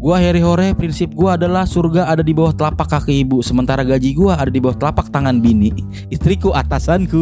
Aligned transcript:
Gua 0.00 0.16
Harry 0.16 0.40
Hore, 0.40 0.72
prinsip 0.72 1.12
gua 1.12 1.36
adalah 1.36 1.68
surga 1.68 2.08
ada 2.08 2.24
di 2.24 2.32
bawah 2.32 2.56
telapak 2.56 2.88
kaki 2.88 3.20
ibu, 3.20 3.44
sementara 3.44 3.84
gaji 3.84 4.16
gua 4.16 4.40
ada 4.40 4.48
di 4.48 4.56
bawah 4.56 4.72
telapak 4.72 5.12
tangan 5.12 5.44
bini. 5.44 5.76
Istriku 6.08 6.56
atasanku. 6.56 7.20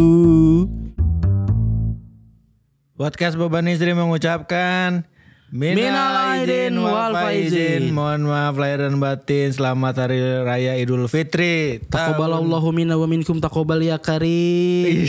Podcast 2.95 3.35
Beban 3.35 3.67
Istri 3.67 3.99
mengucapkan 3.99 5.03
Minal 5.51 6.39
aidin 6.39 6.79
wal 6.79 7.19
faizin. 7.19 7.91
Mohon 7.91 8.31
maaf 8.31 8.55
lahir 8.55 8.87
dan 8.87 9.03
batin 9.03 9.51
Selamat 9.51 10.07
Hari 10.07 10.45
Raya 10.45 10.77
Idul 10.77 11.09
Fitri 11.09 11.81
Taqabbalallahu 11.89 12.69
minna 12.71 13.01
wa 13.01 13.09
minkum 13.09 13.41
taqabbal 13.43 13.81
ya 13.83 13.99
karim. 13.99 15.03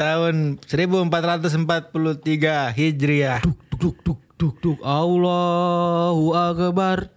Tahun 0.00 0.56
1443 0.70 2.72
Hijriah 2.72 3.42
Duk 3.42 3.58
duk 3.68 3.96
duk 4.00 4.02
duk 4.06 4.18
duk. 4.60 4.78
Allahu 4.82 6.34
akbar. 6.34 7.08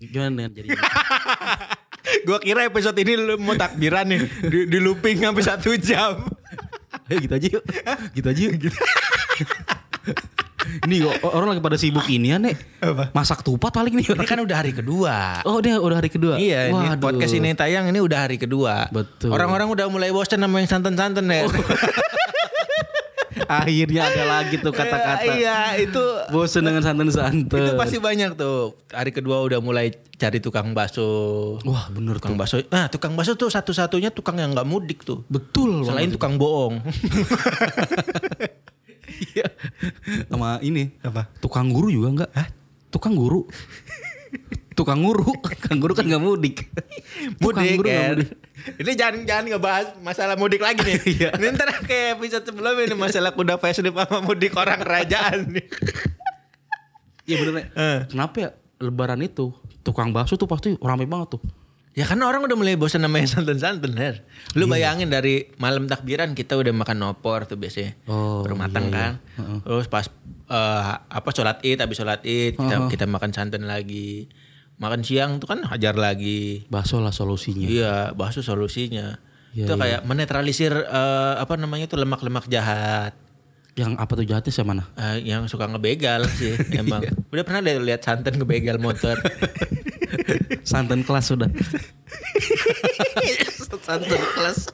Gimana 0.00 0.48
jadi? 0.52 0.68
Gue 2.28 2.38
kira 2.40 2.68
episode 2.68 2.96
ini 3.00 3.16
lu 3.16 3.40
mau 3.40 3.56
takbiran 3.56 4.04
nih 4.04 4.20
Di, 4.44 4.58
di 4.68 4.78
looping 4.78 5.24
sampai 5.24 5.40
satu 5.44 5.72
jam 5.80 6.20
Ayo 7.08 7.20
gitu 7.24 7.32
aja 7.36 7.48
yuk. 7.48 7.64
Gitu 8.12 8.26
aja 8.28 8.40
yuk. 8.48 8.54
Ini 10.64 11.06
kok 11.06 11.28
orang 11.28 11.54
lagi 11.54 11.62
pada 11.62 11.76
sibuk 11.76 12.08
ini 12.08 12.32
ya, 12.34 12.40
Nek. 12.40 12.56
Apa? 12.80 13.04
Masak 13.12 13.44
tupat 13.44 13.70
paling 13.70 13.94
nih. 13.94 14.16
Ini 14.16 14.26
kan 14.26 14.40
udah 14.42 14.56
hari 14.58 14.72
kedua 14.72 15.44
Oh, 15.44 15.60
dia 15.60 15.76
udah 15.76 16.00
hari 16.00 16.08
kedua. 16.08 16.40
Iya, 16.40 16.72
ini 16.72 16.96
Waduh. 16.96 17.04
podcast 17.04 17.36
ini 17.36 17.52
tayang 17.52 17.92
ini 17.92 18.00
udah 18.00 18.18
hari 18.24 18.40
kedua. 18.40 18.88
Betul. 18.88 19.30
Orang-orang 19.30 19.68
udah 19.70 19.86
mulai 19.92 20.10
bosan 20.10 20.40
sama 20.40 20.64
yang 20.64 20.68
santen-santen 20.68 21.24
ya. 21.28 21.44
Akhirnya 23.46 24.02
ada 24.04 24.24
lagi 24.24 24.56
tuh 24.56 24.70
kata-kata. 24.70 25.32
iya, 25.32 25.76
itu 25.76 26.00
Bosen 26.28 26.62
dengan 26.62 26.80
santan-santan. 26.80 27.46
itu 27.46 27.72
pasti 27.74 27.96
banyak 27.98 28.34
tuh. 28.34 28.74
Hari 28.88 29.10
kedua 29.10 29.40
udah 29.40 29.58
mulai 29.58 29.90
cari 30.14 30.38
tukang 30.38 30.72
bakso. 30.72 31.04
Wah 31.62 31.88
bener 31.88 32.16
Tukang 32.16 32.34
bakso. 32.34 32.62
Nah, 32.68 32.86
tukang 32.86 33.12
bakso 33.12 33.34
tuh 33.34 33.48
satu-satunya 33.48 34.08
tukang 34.08 34.36
yang 34.36 34.52
nggak 34.52 34.64
mudik 34.64 35.02
tuh. 35.02 35.22
Betul 35.26 35.82
Selain 35.82 36.06
banget. 36.06 36.14
tukang 36.14 36.34
bohong. 36.34 36.80
Iya. 39.30 39.46
Sama 40.30 40.58
ini. 40.60 40.90
Apa? 41.00 41.28
Tukang 41.38 41.70
guru 41.70 41.88
juga 41.88 42.08
enggak? 42.10 42.30
Hah? 42.32 42.48
Tukang 42.88 43.14
guru. 43.14 43.44
Tukang 44.74 45.00
guru. 45.00 45.30
Tukang 45.62 45.78
guru 45.78 45.94
kan 45.94 46.04
nggak 46.06 46.22
mudik. 46.22 46.66
Mudik 47.38 47.80
kan. 47.80 48.18
mudik. 48.18 48.28
Ini 48.78 48.92
jangan 48.94 49.20
jangan 49.26 49.44
ngebahas 49.54 49.86
masalah 50.02 50.34
mudik 50.34 50.62
lagi 50.62 50.82
nih. 50.82 50.98
Iya. 51.14 51.28
Ini 51.38 51.46
ntar 51.54 51.70
kayak 51.86 52.18
episode 52.18 52.44
sebelumnya 52.46 52.82
ini 52.90 52.96
masalah 52.98 53.30
kuda 53.34 53.60
facelift 53.60 53.94
sama 53.94 54.18
mudik 54.22 54.52
orang 54.58 54.82
kerajaan 54.82 55.54
nih. 55.54 55.66
Iya 57.24 57.40
bener. 57.40 57.72
Eh. 57.72 58.00
Kenapa 58.12 58.36
ya 58.36 58.50
lebaran 58.84 59.16
itu 59.24 59.48
tukang 59.80 60.12
bakso 60.12 60.36
tuh 60.36 60.44
pasti 60.44 60.76
rame 60.76 61.08
banget 61.08 61.40
tuh. 61.40 61.42
Ya 61.94 62.04
karena 62.10 62.26
orang 62.26 62.42
udah 62.42 62.58
mulai 62.58 62.74
bosan 62.74 63.06
sama 63.06 63.22
yang 63.22 63.30
santan-santan 63.30 63.94
Her. 63.94 64.26
Lu 64.58 64.66
bayangin 64.66 65.08
dari 65.08 65.48
malam 65.62 65.86
takbiran 65.86 66.34
kita 66.34 66.58
udah 66.58 66.74
makan 66.74 67.00
opor 67.06 67.46
tuh 67.46 67.54
biasanya. 67.54 67.94
Oh, 68.10 68.42
Baru 68.42 68.58
matang 68.58 68.90
iya, 68.90 68.92
kan. 68.92 69.12
Terus 69.62 69.86
pas 69.86 70.10
eh, 70.50 70.82
apa 71.00 71.28
sholat 71.30 71.62
id 71.62 71.78
habis 71.78 71.96
sholat 71.96 72.20
id 72.26 72.58
kita, 72.58 72.90
kita 72.90 73.04
makan 73.06 73.30
santan 73.30 73.64
lagi. 73.64 74.26
Makan 74.74 75.06
siang 75.06 75.38
tuh 75.38 75.46
kan 75.46 75.62
hajar 75.70 75.94
lagi. 75.94 76.66
Bakso 76.66 76.98
lah 76.98 77.14
solusinya. 77.14 77.66
Iya, 77.66 77.94
bakso 78.12 78.42
solusinya. 78.42 79.22
Iya, 79.54 79.70
itu 79.70 79.74
kayak 79.78 80.02
menetralisir 80.02 80.74
eh, 80.74 81.34
apa 81.38 81.54
namanya 81.54 81.86
tuh 81.86 82.02
lemak-lemak 82.02 82.50
jahat. 82.50 83.14
Yang 83.78 83.94
apa 83.98 84.12
tuh 84.18 84.26
jahatnya 84.26 84.50
sih 84.50 84.66
mana? 84.66 84.84
Eh, 84.98 85.30
yang 85.30 85.46
suka 85.46 85.70
ngebegal 85.70 86.26
sih 86.26 86.58
emang. 86.80 87.06
Udah 87.30 87.44
pernah 87.46 87.62
deh 87.62 87.78
lihat 87.78 88.02
santan 88.02 88.34
ngebegal 88.34 88.82
motor. 88.82 89.14
Santan 90.64 91.04
kelas 91.04 91.28
sudah. 91.28 91.50
santan 93.84 94.08
kelas. 94.08 94.70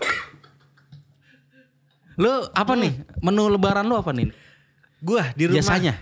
Lu 2.21 2.45
apa 2.53 2.77
nih? 2.77 2.93
Menu 3.25 3.49
lebaran 3.49 3.89
lu 3.89 3.97
apa 3.97 4.13
nih? 4.13 4.29
Gua 5.01 5.33
di 5.33 5.49
rumah 5.49 5.65
Biasanya 5.65 5.97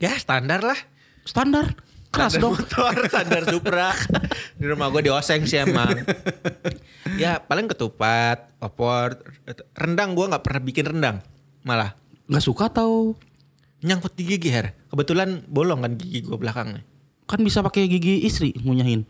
Ya 0.00 0.16
standar 0.16 0.64
lah. 0.64 0.80
standar 1.28 1.76
keras 2.16 2.32
Standar 2.32 2.40
dong. 2.40 2.54
motor, 2.56 2.94
standar 3.12 3.42
Supra. 3.44 3.88
Di 4.56 4.64
rumah 4.64 4.88
gue 4.88 5.02
di 5.04 5.12
Oseng 5.12 5.44
sih 5.44 5.60
emang. 5.60 5.92
ya 7.22 7.36
paling 7.44 7.68
ketupat, 7.68 8.56
opor, 8.64 9.20
rendang 9.76 10.16
gue 10.16 10.26
nggak 10.32 10.44
pernah 10.44 10.62
bikin 10.64 10.84
rendang. 10.88 11.16
Malah 11.60 11.92
Nggak 12.26 12.42
suka 12.42 12.72
atau 12.72 13.14
nyangkut 13.84 14.16
di 14.18 14.24
gigi 14.26 14.50
her. 14.50 14.74
Kebetulan 14.90 15.46
bolong 15.46 15.84
kan 15.84 15.92
gigi 15.94 16.24
gue 16.24 16.34
belakang 16.34 16.80
nih. 16.80 16.84
Kan 17.26 17.42
bisa 17.42 17.58
pakai 17.58 17.86
gigi 17.86 18.22
istri 18.22 18.54
ngunyahin. 18.56 19.02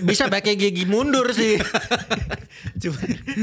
Bisa 0.00 0.26
pakai 0.26 0.54
gigi 0.54 0.86
mundur 0.86 1.26
sih. 1.30 1.58
Cuma 2.82 2.98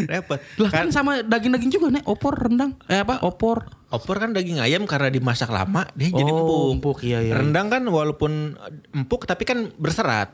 repot. 0.08 0.40
Lah 0.56 0.72
kan 0.72 0.88
sama 0.90 1.20
daging-daging 1.20 1.68
juga 1.70 1.92
nih, 1.92 2.04
opor 2.06 2.36
rendang. 2.38 2.80
Eh 2.88 2.96
apa? 2.98 3.20
Opor. 3.22 3.68
Opor 3.88 4.16
kan 4.18 4.32
daging 4.32 4.58
ayam 4.58 4.84
karena 4.84 5.08
dimasak 5.08 5.48
lama 5.48 5.84
dia 5.94 6.10
jadi 6.10 6.26
Oh, 6.26 6.72
empuk. 6.72 6.72
empuk, 6.74 6.98
iya, 7.04 7.20
iya, 7.22 7.36
Rendang 7.36 7.68
kan 7.68 7.84
walaupun 7.84 8.56
empuk 8.92 9.24
tapi 9.24 9.44
kan 9.44 9.72
berserat. 9.76 10.32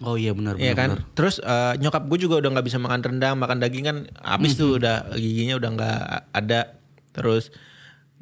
Oh 0.00 0.16
iya 0.16 0.32
benar 0.32 0.56
Iya 0.56 0.72
benar. 0.72 0.76
kan. 0.76 0.90
benar. 0.96 1.14
Terus 1.14 1.36
eh, 1.38 1.72
nyokap 1.78 2.02
gue 2.04 2.18
juga 2.18 2.40
udah 2.40 2.50
nggak 2.50 2.66
bisa 2.66 2.78
makan 2.80 3.00
rendang, 3.02 3.36
makan 3.36 3.60
daging 3.60 3.84
kan 3.84 3.96
habis 4.18 4.56
tuh 4.56 4.76
udah 4.76 5.12
giginya 5.14 5.54
udah 5.54 5.70
nggak 5.70 6.00
ada. 6.32 6.60
Terus 7.12 7.52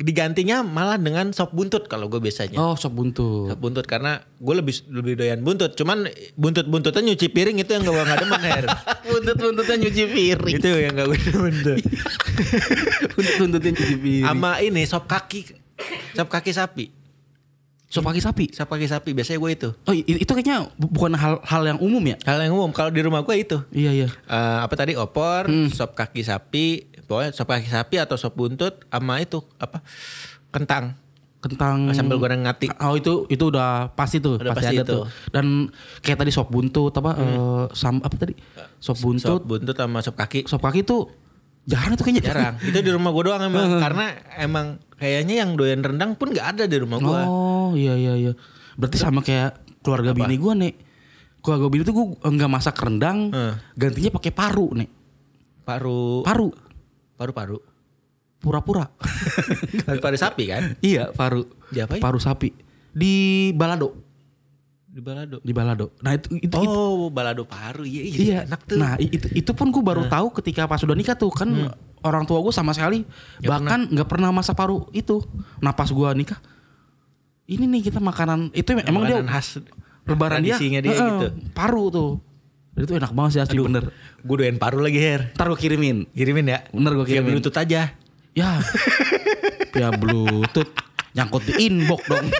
digantinya 0.00 0.65
malah 0.65 0.97
dengan 0.97 1.28
sop 1.31 1.53
buntut 1.53 1.84
kalau 1.84 2.09
gue 2.09 2.19
biasanya. 2.19 2.56
Oh, 2.56 2.72
sop 2.72 2.91
buntut. 2.91 3.53
Sop 3.53 3.61
buntut 3.61 3.84
karena 3.84 4.19
gue 4.34 4.55
lebih 4.56 4.72
lebih 4.88 5.15
doyan 5.15 5.41
buntut. 5.41 5.77
Cuman 5.77 6.09
buntut-buntutnya 6.34 7.05
nyuci 7.05 7.28
piring 7.28 7.61
itu 7.61 7.71
yang 7.71 7.84
gue 7.84 7.94
nggak 7.94 8.19
demen 8.19 8.41
Her. 8.41 8.65
Buntut-buntutnya 9.10 9.77
nyuci 9.78 10.05
piring. 10.06 10.55
itu 10.56 10.69
yang 10.71 10.93
gak 10.94 11.06
gue 11.06 11.19
demen 11.22 11.55
tuh. 11.60 11.77
Buntut-buntutnya 13.15 13.71
nyuci 13.72 13.97
piring. 13.97 14.27
Sama 14.27 14.50
ini 14.59 14.83
sop 14.84 15.05
kaki, 15.05 15.41
sop 16.15 16.28
kaki 16.28 16.50
sapi. 16.50 16.87
Sop 17.91 18.06
kaki 18.06 18.21
sapi. 18.22 18.44
Sop 18.55 18.71
kaki 18.71 18.87
sapi 18.87 19.10
biasanya 19.12 19.39
gue 19.39 19.50
itu. 19.50 19.69
Oh, 19.83 19.93
itu 19.93 20.31
kayaknya 20.31 20.71
bu- 20.78 20.89
bukan 20.89 21.12
hal 21.12 21.43
hal 21.43 21.62
yang 21.66 21.78
umum 21.78 22.00
ya? 22.00 22.16
Hal 22.22 22.39
yang 22.39 22.55
umum 22.55 22.71
kalau 22.71 22.89
di 22.89 23.03
rumah 23.03 23.21
gue 23.21 23.34
itu. 23.34 23.59
Iya, 23.69 23.91
iya. 23.91 24.09
Eh, 24.09 24.59
apa 24.62 24.72
tadi 24.72 24.94
opor, 24.94 25.50
sop 25.69 25.93
kaki 25.93 26.22
sapi, 26.22 26.87
pokoknya 27.10 27.34
sop 27.34 27.50
kaki 27.50 27.66
sapi 27.66 27.98
atau 27.98 28.15
sop 28.15 28.32
buntut 28.32 28.87
sama 28.87 29.19
itu 29.19 29.43
apa 29.59 29.82
kentang 30.48 30.94
Kentang 31.41 31.88
sambal 31.91 32.21
goreng 32.21 32.44
ngati. 32.44 32.69
Oh 32.84 32.93
itu 32.94 33.25
itu 33.26 33.41
udah 33.41 33.97
pasti 33.97 34.21
tuh, 34.21 34.37
Udah 34.37 34.53
pasti, 34.53 34.60
pasti 34.60 34.76
ada 34.76 34.84
itu. 34.84 34.93
tuh. 34.93 35.04
Dan 35.32 35.72
kayak 35.98 36.21
tadi 36.21 36.28
sop 36.28 36.53
buntut 36.53 36.93
apa 36.93 37.16
eh, 37.16 37.65
sam 37.72 37.97
apa 37.97 38.12
tadi? 38.12 38.37
Sop 38.76 39.00
buntut, 39.00 39.41
Sop 39.41 39.48
buntut 39.48 39.72
sama 39.72 40.04
sop 40.04 40.21
kaki 40.21 40.44
sop 40.44 40.60
kaki 40.60 40.84
tuh 40.84 41.09
jarang 41.65 41.97
tuh 41.97 42.04
kayaknya. 42.04 42.25
jarang. 42.28 42.54
itu 42.60 42.76
di 42.76 42.93
rumah 42.93 43.09
gue 43.09 43.25
doang 43.25 43.41
emang 43.41 43.72
karena 43.88 44.04
emang 44.37 44.66
kayaknya 45.00 45.41
yang 45.41 45.56
doyan 45.56 45.81
rendang 45.81 46.12
pun 46.12 46.28
nggak 46.28 46.44
ada 46.44 46.65
di 46.69 46.77
rumah 46.77 47.00
gue. 47.00 47.21
Oh 47.25 47.72
iya 47.72 47.97
iya 47.97 48.21
iya. 48.21 48.32
Berarti 48.77 49.00
sama 49.00 49.25
kayak 49.25 49.81
keluarga 49.81 50.12
bini 50.12 50.37
gua 50.37 50.53
nih. 50.53 50.77
Keluarga 51.41 51.72
bini 51.72 51.89
tuh 51.89 51.95
gua 51.97 52.06
nggak 52.21 52.51
masak 52.53 52.77
rendang, 52.77 53.33
Hmm. 53.33 53.56
gantinya 53.72 54.13
pakai 54.13 54.28
paru 54.28 54.77
nih. 54.77 54.89
Paru 55.65 56.21
Paru, 56.21 56.53
paru-paru. 57.21 57.61
pura-pura. 58.41 58.89
paru 60.01 60.17
sapi 60.17 60.49
kan? 60.49 60.63
iya 60.81 61.13
paru. 61.13 61.45
Diapain? 61.69 62.01
Paru 62.01 62.17
sapi 62.17 62.57
di 62.91 63.13
balado, 63.53 63.93
Di 64.89 64.99
balado. 64.99 65.39
di 65.39 65.53
balado. 65.53 65.87
Nah 66.01 66.17
itu 66.17 66.41
itu, 66.41 66.49
itu 66.49 66.57
Oh, 66.67 67.13
balado 67.13 67.45
paru. 67.45 67.84
Iya, 67.84 68.03
iya, 68.03 68.17
Iya, 68.17 68.39
enak 68.49 68.61
tuh. 68.65 68.81
Nah 68.81 68.97
itu 68.97 69.28
itu 69.31 69.51
pun 69.53 69.69
gue 69.69 69.78
baru 69.78 70.09
tahu 70.09 70.33
ketika 70.41 70.65
pas 70.65 70.81
sudah 70.81 70.97
nikah 70.97 71.15
tuh 71.15 71.28
kan 71.28 71.53
orang 72.01 72.25
tua 72.25 72.41
gue 72.41 72.49
sama 72.49 72.72
sekali 72.72 73.05
bahkan 73.45 73.84
nggak 73.84 74.09
pernah 74.09 74.33
masak 74.33 74.57
paru 74.57 74.89
itu. 74.91 75.21
Nah 75.61 75.71
pas 75.71 75.87
gue 75.87 76.09
nikah, 76.16 76.41
ini 77.45 77.69
nih 77.69 77.93
kita 77.93 78.01
makanan 78.01 78.51
itu 78.51 78.73
emang 78.81 79.05
dia 79.05 79.21
Makanan 79.21 79.28
khas 79.28 79.49
lebaran 80.09 80.41
dia, 80.41 80.57
dia 80.57 80.81
gitu. 80.81 81.27
paru 81.53 81.93
tuh. 81.93 82.11
Itu 82.78 82.93
enak 82.97 83.13
banget 83.13 83.31
sih 83.34 83.41
asli 83.43 83.59
bener. 83.59 83.91
Gue 84.22 84.37
doyan 84.41 84.57
paru 84.57 84.78
lagi, 84.78 84.99
Her. 85.01 85.34
Ntar 85.34 85.51
gue 85.51 85.59
kirimin. 85.59 86.07
Kirimin 86.15 86.47
ya. 86.47 86.59
Bener 86.71 86.93
gue 86.95 87.07
Via 87.07 87.21
kirimin. 87.21 87.39
Bluetooth 87.39 87.59
aja. 87.59 87.95
Ya, 88.31 88.63
via 89.75 89.91
bluetooth 89.91 90.71
nyangkut 91.19 91.43
di 91.51 91.67
inbox 91.67 92.07
dong. 92.07 92.31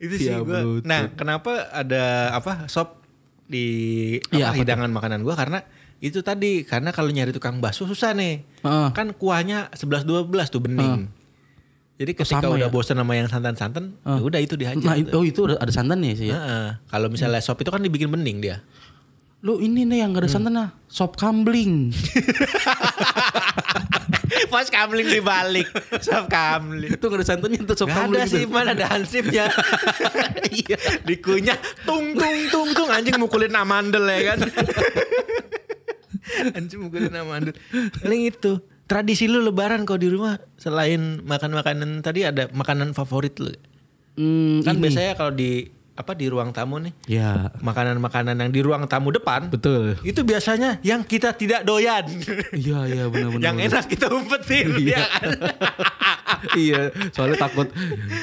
Itu 0.00 0.14
sih 0.16 0.32
Via. 0.32 0.40
Bluetooth. 0.40 0.88
Nah, 0.88 1.12
kenapa 1.12 1.68
ada 1.68 2.32
apa 2.32 2.64
sop 2.72 3.04
di 3.48 3.66
Iya, 4.32 4.52
apa, 4.52 4.56
apa 4.56 4.60
hidangan 4.60 4.90
makanan 4.92 5.20
gua 5.24 5.36
karena 5.36 5.64
itu 5.98 6.20
tadi 6.24 6.64
karena 6.64 6.92
kalau 6.96 7.12
nyari 7.12 7.32
tukang 7.34 7.60
bakso 7.60 7.84
susah 7.84 8.16
nih. 8.16 8.40
Heeh. 8.64 8.88
Kan 8.96 9.12
kuahnya 9.12 9.68
11 9.76 10.08
12 10.08 10.48
tuh 10.48 10.62
bening. 10.64 11.12
Jadi 11.98 12.14
ketika 12.14 12.46
sama 12.46 12.54
udah 12.54 12.70
ya? 12.70 12.72
bosan 12.72 12.94
sama 12.94 13.18
yang 13.18 13.26
santan-santan, 13.26 13.98
ya 14.06 14.22
udah 14.22 14.38
itu 14.38 14.54
dihajar. 14.54 14.86
Nah, 14.86 14.94
tuh. 14.94 15.02
itu, 15.02 15.10
oh 15.18 15.24
itu 15.26 15.40
ada, 15.50 15.66
ada 15.66 15.72
santannya 15.74 16.14
sih 16.14 16.30
ya. 16.30 16.38
Heeh. 16.38 16.66
Kalau 16.86 17.10
misalnya 17.10 17.42
sop 17.42 17.58
itu 17.58 17.74
kan 17.74 17.82
dibikin 17.82 18.06
bening 18.06 18.38
dia. 18.38 18.62
Lu 19.42 19.58
ini 19.58 19.82
nih 19.82 20.06
yang 20.06 20.14
gak 20.14 20.26
ada 20.26 20.30
santan 20.30 20.54
nah, 20.54 20.70
sop 20.86 21.18
kambling. 21.18 21.90
Pas 24.52 24.66
kamling 24.70 25.10
dibalik, 25.10 25.66
sop 25.98 26.30
kamling. 26.30 26.94
itu 26.94 27.02
gak 27.02 27.18
ada 27.18 27.26
santannya 27.26 27.66
tuh 27.66 27.74
sop 27.74 27.90
Gak 27.90 27.98
kambling. 27.98 28.22
ada 28.22 28.30
sih, 28.30 28.46
itu. 28.46 28.54
mana 28.54 28.78
ada 28.78 28.86
hansipnya. 28.94 29.50
Iya. 30.48 30.78
Dikunyah, 31.04 31.58
tung 31.84 32.16
tung 32.16 32.38
tung 32.48 32.68
tung 32.72 32.88
anjing 32.88 33.18
mukulin 33.20 33.52
amandel 33.52 34.06
ya 34.06 34.32
kan. 34.32 34.38
anjing 36.56 36.78
mukulin 36.78 37.12
amandel. 37.12 37.54
Paling 38.00 38.22
itu. 38.30 38.62
Tradisi 38.88 39.28
lu 39.28 39.44
lebaran 39.44 39.84
kau 39.84 40.00
di 40.00 40.08
rumah 40.08 40.40
selain 40.56 41.20
makan 41.20 41.52
makanan 41.52 41.90
tadi 42.00 42.24
ada 42.24 42.48
makanan 42.56 42.96
favorit 42.96 43.36
lu. 43.36 43.52
Hmm, 44.16 44.64
Kan 44.64 44.80
ini. 44.80 44.88
biasanya 44.88 45.12
kalau 45.14 45.36
di 45.36 45.68
apa 45.98 46.14
di 46.14 46.30
ruang 46.30 46.54
tamu 46.54 46.78
nih 46.78 46.94
Ya, 47.10 47.50
makanan-makanan 47.58 48.38
yang 48.38 48.50
di 48.50 48.62
ruang 48.62 48.86
tamu 48.86 49.10
depan 49.10 49.50
betul. 49.50 49.98
itu 50.00 50.22
biasanya 50.22 50.78
yang 50.80 51.02
kita 51.02 51.34
tidak 51.34 51.66
doyan. 51.66 52.06
Iya, 52.54 52.78
iya 52.86 53.04
benar-benar. 53.06 53.42
yang 53.42 53.56
enak 53.58 53.84
kita 53.84 54.06
umpetin 54.08 54.78
Iya. 54.78 54.94
ya 54.94 55.04
kan. 55.10 55.28
iya, 56.60 56.80
soalnya 57.10 57.38
takut 57.40 57.66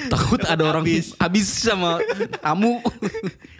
takut 0.07 0.39
ada 0.41 0.63
orang 0.63 0.87
Habis. 0.87 1.19
habis 1.19 1.47
sama 1.51 1.99
tamu. 2.37 2.79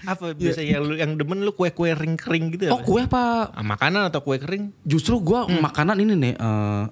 Apa 0.06 0.32
biasanya 0.32 0.80
yang 0.80 0.86
yang 0.96 1.12
demen 1.16 1.42
lu 1.42 1.52
kue-kue 1.52 1.92
kering-kering 1.92 2.56
gitu 2.56 2.64
ya? 2.68 2.72
oh, 2.72 2.80
kue 2.80 3.04
apa? 3.04 3.52
Ah, 3.52 3.66
makanan 3.66 4.08
atau 4.08 4.22
kue 4.22 4.38
kering? 4.38 4.72
Justru 4.82 5.20
gua 5.20 5.44
makanan 5.46 6.00
ini 6.00 6.14
nih 6.16 6.34
eh, 6.36 6.84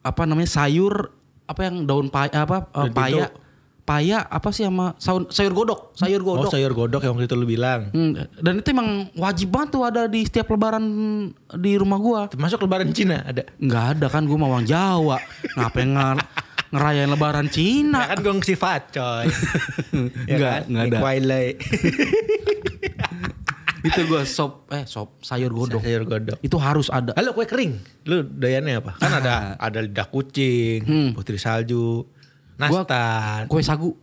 apa 0.00 0.22
namanya 0.24 0.50
sayur 0.50 1.16
apa 1.44 1.60
yang 1.64 1.88
daun 1.88 2.12
paya 2.12 2.28
apa 2.34 2.68
Daun 2.68 2.92
paya. 2.92 3.32
Paya 3.88 4.20
apa 4.22 4.52
sih 4.52 4.62
sama 4.62 4.92
sayur, 4.94 5.24
sayur 5.28 5.52
godok 5.52 5.96
sayur 5.96 6.20
Oh 6.20 6.36
godok 6.36 6.52
sayur 6.52 6.72
godok 6.72 7.00
yang 7.00 7.12
waktu 7.12 7.24
itu 7.24 7.34
lu 7.34 7.48
bilang. 7.48 7.88
Hmm, 7.88 8.12
dan 8.36 8.60
itu 8.60 8.68
emang 8.68 8.88
wajib 9.14 9.48
banget 9.48 9.68
tuh 9.72 9.82
ada 9.82 10.04
di 10.04 10.20
setiap 10.20 10.44
lebaran 10.46 10.84
di 11.56 11.72
rumah 11.74 11.96
gua 11.96 12.20
Termasuk 12.28 12.60
lebaran 12.60 12.92
Cina 12.92 13.24
ada. 13.24 13.48
nggak 13.56 13.84
ada 13.96 14.06
kan 14.06 14.22
gua 14.22 14.36
mau 14.36 14.52
orang 14.52 14.62
Jawa 14.62 15.16
ngapain 15.54 15.88
nger 15.88 16.16
ngerayain 16.68 17.08
lebaran 17.08 17.44
Nah, 17.44 17.50
Cina 17.50 18.00
kan 18.04 18.18
gong 18.20 18.40
sifat 18.42 18.92
coy. 18.92 19.24
ya 20.28 20.36
Nggak, 20.36 20.52
kan? 20.52 20.62
nggak 20.68 20.84
ada. 20.84 20.98
Itu 23.78 24.04
gua 24.04 24.26
sop 24.26 24.66
eh 24.68 24.82
sop 24.84 25.22
sayur 25.22 25.48
godok 25.48 25.78
sayur 25.78 26.02
godok. 26.02 26.36
itu 26.42 26.56
harus 26.58 26.90
ada 26.90 27.14
Halo 27.14 27.30
kue 27.30 27.46
kering. 27.46 27.78
Lu 28.04 28.20
doyannya 28.20 28.82
apa? 28.82 28.98
Kan 28.98 29.12
ada 29.16 29.34
ada 29.70 29.78
lidah 29.80 30.04
kucing, 30.04 30.82
Hmm. 30.82 31.10
putri 31.14 31.38
salju, 31.38 32.02
nastar, 32.58 33.46
kue 33.46 33.62
sagu 33.62 33.94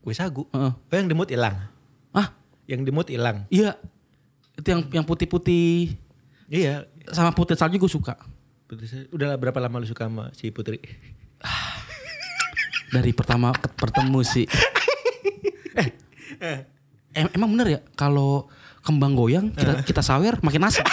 kue 0.00 0.12
sagu. 0.12 0.46
Heeh. 0.48 0.72
Oh 0.72 0.94
yang 0.94 1.06
dimut 1.06 1.26
hilang. 1.26 1.58
ah 2.10 2.32
Yang 2.64 2.80
dimut 2.84 3.06
hilang. 3.06 3.44
iya 3.48 3.74
itu 4.54 4.68
yang 4.68 4.82
yang 4.92 5.04
putih-putih 5.04 5.94
Iya. 6.46 6.86
sama 7.08 7.30
putih 7.30 7.54
salju 7.54 7.76
gue 7.76 7.88
suka 7.88 8.16
Putri 8.64 8.84
salju. 8.84 9.08
Udah 9.10 9.34
berapa 9.34 9.58
lama 9.58 9.78
lu 9.78 9.86
suka 9.86 10.04
sama 10.04 10.30
si 10.32 10.48
Putri? 10.48 10.80
dari 12.88 13.12
pertama 13.12 13.52
ke- 13.52 13.68
bertemu 13.74 14.20
sih. 14.22 14.46
eh, 16.40 16.58
em- 17.12 17.32
emang 17.32 17.50
bener 17.50 17.68
ya 17.68 17.80
kalau 17.92 18.48
kembang 18.80 19.12
goyang 19.12 19.50
kita 19.50 19.82
kita 19.82 20.00
sawer 20.00 20.40
makin 20.40 20.64
asik. 20.64 20.84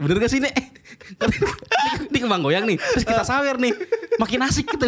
bener 0.00 0.16
gak 0.16 0.30
sih 0.30 0.38
nek? 0.38 0.54
Ini 2.10 2.18
kembang 2.18 2.42
goyang 2.42 2.64
nih, 2.66 2.78
terus 2.78 3.06
kita 3.06 3.22
sawer 3.26 3.58
nih, 3.58 3.74
makin 4.18 4.42
asik 4.46 4.66
gitu. 4.70 4.86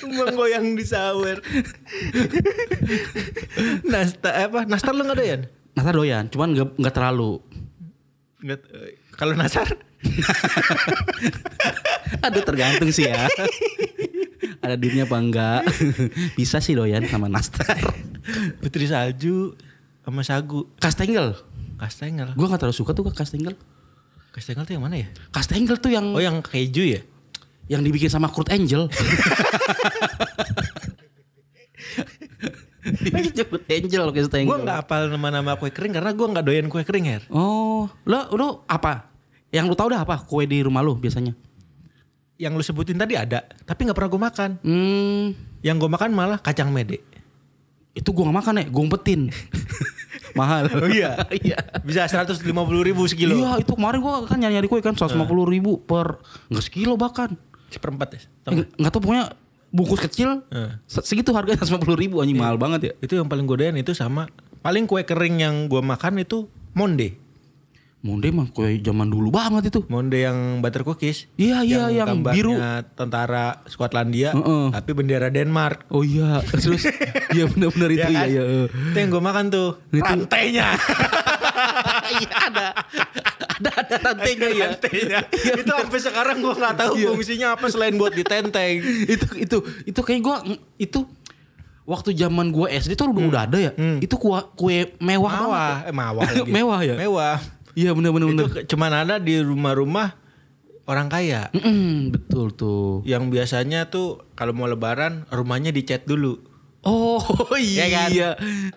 Kembang 0.00 0.34
goyang 0.34 0.66
di 0.76 0.84
sawer. 0.84 1.38
Nastar 3.86 4.48
apa? 4.48 4.60
Nastar 4.66 4.92
lu 4.92 5.06
nggak 5.06 5.18
doyan? 5.18 5.40
Nasar 5.72 5.94
doyan, 5.96 6.24
cuman 6.28 6.48
nggak 6.52 6.68
nggak 6.78 6.94
terlalu. 6.94 7.40
Nggak, 8.42 8.60
eh, 8.74 8.98
kalau 9.14 9.34
nasar? 9.38 9.68
Aduh 12.26 12.42
tergantung 12.42 12.90
sih 12.90 13.06
ya. 13.06 13.30
Ada 14.62 14.78
duitnya 14.78 15.06
apa 15.06 15.18
enggak? 15.18 15.60
Bisa 16.38 16.62
sih 16.62 16.78
doyan 16.78 17.06
sama 17.10 17.26
nastar. 17.26 17.78
Putri 18.62 18.86
salju 18.86 19.58
sama 20.02 20.22
sagu. 20.22 20.66
Kastengel. 20.78 21.38
Kastengel. 21.78 22.34
Gue 22.34 22.46
gak 22.46 22.58
terlalu 22.58 22.76
suka 22.76 22.90
tuh 22.92 23.06
kastengel. 23.10 23.54
Kastengel 24.32 24.64
tuh 24.64 24.74
yang 24.74 24.84
mana 24.84 24.96
ya? 24.98 25.08
Kastengel 25.30 25.76
tuh 25.76 25.90
yang 25.90 26.14
Oh 26.14 26.22
yang 26.22 26.40
keju 26.40 26.84
ya? 26.84 27.02
yang 27.70 27.80
dibikin 27.80 28.10
sama 28.10 28.26
Kurt 28.28 28.50
Angel. 28.50 28.90
Dibikin 32.82 33.46
Kurt 33.46 33.64
Angel 33.70 34.04
Kastengel. 34.10 34.48
Gue 34.50 34.58
nggak 34.58 34.76
hafal 34.84 35.06
nama-nama 35.06 35.54
kue 35.54 35.70
kering 35.70 35.94
karena 35.94 36.10
gue 36.10 36.26
nggak 36.26 36.44
doyan 36.44 36.66
kue 36.66 36.82
kering 36.82 37.06
her. 37.06 37.22
Oh, 37.30 37.86
lo 38.02 38.20
lo 38.34 38.48
apa? 38.66 39.06
Yang 39.54 39.70
lu 39.70 39.76
tahu 39.78 39.88
dah 39.94 40.02
apa 40.02 40.18
kue 40.26 40.44
di 40.44 40.58
rumah 40.60 40.82
lu 40.82 40.98
biasanya? 40.98 41.30
Yang 42.40 42.52
lu 42.58 42.62
sebutin 42.66 42.98
tadi 42.98 43.14
ada, 43.14 43.46
tapi 43.62 43.86
nggak 43.86 43.94
pernah 43.94 44.10
gue 44.10 44.20
makan. 44.20 44.50
Hmm, 44.66 45.26
Yang 45.62 45.76
gue 45.78 45.90
makan 45.94 46.10
malah 46.10 46.38
kacang 46.42 46.74
mede. 46.74 46.98
Itu 47.92 48.08
gua 48.10 48.28
gak 48.28 48.38
makan 48.38 48.54
ya, 48.58 48.64
gua 48.68 48.82
umpetin. 48.84 49.20
Mahal. 50.38 50.64
Oh 50.72 50.88
iya? 50.88 51.20
Iya. 51.44 51.58
Bisa 51.82 52.08
150 52.08 52.40
ribu 52.82 53.04
sekilo. 53.04 53.36
Iya, 53.36 53.60
itu 53.60 53.72
kemarin 53.72 54.00
gua 54.00 54.24
kan 54.24 54.36
nyari-nyari 54.36 54.64
kue 54.66 54.80
kan 54.80 54.96
150 54.96 55.20
ribu 55.46 55.76
per 55.78 56.20
nggak 56.48 56.64
sekilo 56.64 56.96
bahkan. 56.96 57.36
Seperempat 57.68 58.08
ya? 58.12 58.20
Tau 58.42 58.50
Eh, 58.54 58.64
tahu 58.88 59.00
pokoknya 59.00 59.32
bungkus 59.72 60.00
kecil 60.02 60.44
se- 60.84 61.04
segitu 61.04 61.32
harganya 61.32 61.60
150 61.64 61.84
ribu 61.96 62.20
anjing 62.20 62.36
mahal 62.36 62.56
banget 62.56 62.80
ya. 62.82 62.92
Itu 63.00 63.16
yang 63.16 63.28
paling 63.28 63.44
gue 63.44 63.56
doyan 63.58 63.76
itu 63.76 63.92
sama. 63.92 64.28
Paling 64.60 64.84
kue 64.84 65.02
kering 65.02 65.40
yang 65.40 65.54
gue 65.66 65.80
makan 65.80 66.20
itu 66.20 66.48
monde. 66.72 67.16
Monde 68.02 68.28
mah 68.28 68.46
kue 68.48 68.78
zaman 68.78 69.06
dulu 69.06 69.30
banget 69.30 69.70
itu. 69.70 69.86
Monde 69.86 70.18
yang 70.18 70.58
butter 70.58 70.82
cookies. 70.82 71.30
Iya, 71.34 71.62
iya, 71.62 71.86
yang 71.88 72.18
gambarnya 72.18 72.34
biru. 72.34 72.52
tentara 72.92 73.62
Skotlandia, 73.64 74.34
Heeh. 74.34 74.64
tapi 74.70 74.90
bendera 74.90 75.28
Denmark. 75.28 75.86
Oh 75.88 76.02
iya, 76.02 76.42
terus 76.44 76.82
iya 77.30 77.46
benar-benar 77.46 77.88
itu 77.88 78.02
Ya 78.02 78.10
ya, 78.10 78.18
kan? 78.18 78.28
ya. 78.28 78.42
eh. 78.42 78.66
Itu 78.90 78.96
yang 78.98 79.08
gue 79.08 79.22
makan 79.22 79.44
tuh. 79.48 79.68
Itu- 79.88 80.02
Rantainya. 80.02 80.66
Iya 82.12 82.28
ada. 82.42 82.66
Ada 83.54 83.70
ada 83.72 83.94
rantainya 84.02 84.48
ya. 84.50 84.66
Rantainya. 84.68 85.18
itu 85.32 85.70
sampai 85.70 86.00
sekarang 86.00 86.36
gue 86.38 86.52
nggak 86.52 86.74
tahu 86.76 86.94
Iya. 86.94 87.08
fungsinya 87.08 87.48
apa 87.54 87.66
selain 87.68 87.94
buat 87.94 88.12
ditenteng. 88.12 88.82
itu 89.14 89.26
itu 89.38 89.56
itu 89.86 90.00
kayak 90.02 90.20
gua 90.20 90.36
itu 90.76 91.06
waktu 91.84 92.12
zaman 92.12 92.50
gua 92.50 92.66
SD 92.68 92.94
tuh 92.94 93.08
udah, 93.08 93.24
udah 93.24 93.42
ada 93.44 93.58
ya. 93.60 93.72
Itu 93.98 94.16
kue 94.16 94.34
kue 94.52 94.90
mewah, 94.98 95.32
Mewah, 95.32 95.48
banget. 95.70 95.86
eh, 95.86 95.94
mewah 95.94 96.12
lagi. 96.26 96.50
Mewah 96.50 96.80
ya? 96.82 96.94
Mewah. 96.98 97.38
Iya 97.72 97.96
benar 97.96 98.10
benar 98.12 98.28
Itu 98.32 98.44
cuman 98.68 98.92
ada 98.92 99.14
di 99.16 99.40
rumah-rumah 99.40 100.16
orang 100.86 101.08
kaya. 101.08 101.48
Mm-mm, 101.54 102.10
betul 102.12 102.50
tuh. 102.52 103.00
Yang 103.06 103.30
biasanya 103.30 103.88
tuh 103.88 104.26
kalau 104.34 104.52
mau 104.52 104.66
lebaran 104.66 105.24
rumahnya 105.30 105.70
dicat 105.70 106.04
dulu. 106.04 106.38
Oh 106.82 107.22
iya. 107.54 107.86
Iya 107.86 107.86
kan? 107.94 108.08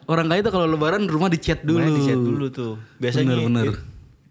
Orang 0.06 0.30
kaya 0.30 0.46
tuh 0.46 0.54
kalau 0.54 0.68
lebaran 0.70 1.10
rumah 1.10 1.28
dicat 1.28 1.66
dulu. 1.66 1.82
Rumahnya 1.82 1.98
dicat 1.98 2.20
dulu 2.22 2.46
tuh. 2.54 2.74
Biasanya 3.02 3.34
Bener, 3.34 3.48
bener. 3.50 3.68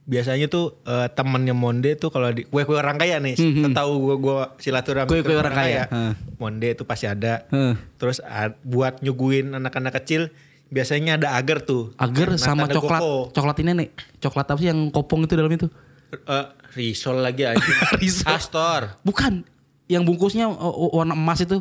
Biasanya 0.04 0.46
tuh 0.52 0.76
eh, 0.84 1.08
temennya 1.16 1.56
Monde 1.56 1.96
tuh 1.96 2.12
kalau 2.12 2.28
di 2.28 2.44
kue-kue 2.44 2.76
orang 2.76 3.00
kaya 3.00 3.24
nih, 3.24 3.40
tahu 3.72 3.92
gua 4.04 4.16
gua 4.20 4.36
silaturahmi 4.60 5.08
Kue-kue 5.08 5.32
ke 5.32 5.40
orang 5.40 5.56
kaya, 5.56 5.82
Hah. 5.88 6.12
Monde 6.36 6.76
itu 6.76 6.84
pasti 6.84 7.08
ada. 7.08 7.48
Heeh. 7.48 7.72
Terus 7.96 8.20
buat 8.68 9.00
nyuguhin 9.00 9.56
anak-anak 9.56 9.96
kecil 10.04 10.28
biasanya 10.72 11.20
ada 11.20 11.36
agar 11.36 11.64
tuh. 11.64 11.92
Agar 12.00 12.36
sama 12.40 12.68
coklat. 12.68 13.00
coco. 13.00 13.34
Coklat 13.34 13.56
ini 13.60 13.70
nih. 13.74 13.88
Coklat 14.20 14.46
apa 14.50 14.58
sih 14.60 14.68
yang 14.70 14.80
kopong 14.88 15.24
itu 15.24 15.34
dalam 15.36 15.52
itu? 15.52 15.68
Eh, 16.14 16.46
risol 16.78 17.20
lagi 17.20 17.42
aja. 17.44 17.58
Risol. 18.00 18.30
Astor. 18.34 19.00
Bukan. 19.02 19.42
Yang 19.90 20.02
bungkusnya 20.08 20.48
oh, 20.48 20.94
warna 20.96 21.12
emas 21.12 21.44
itu. 21.44 21.60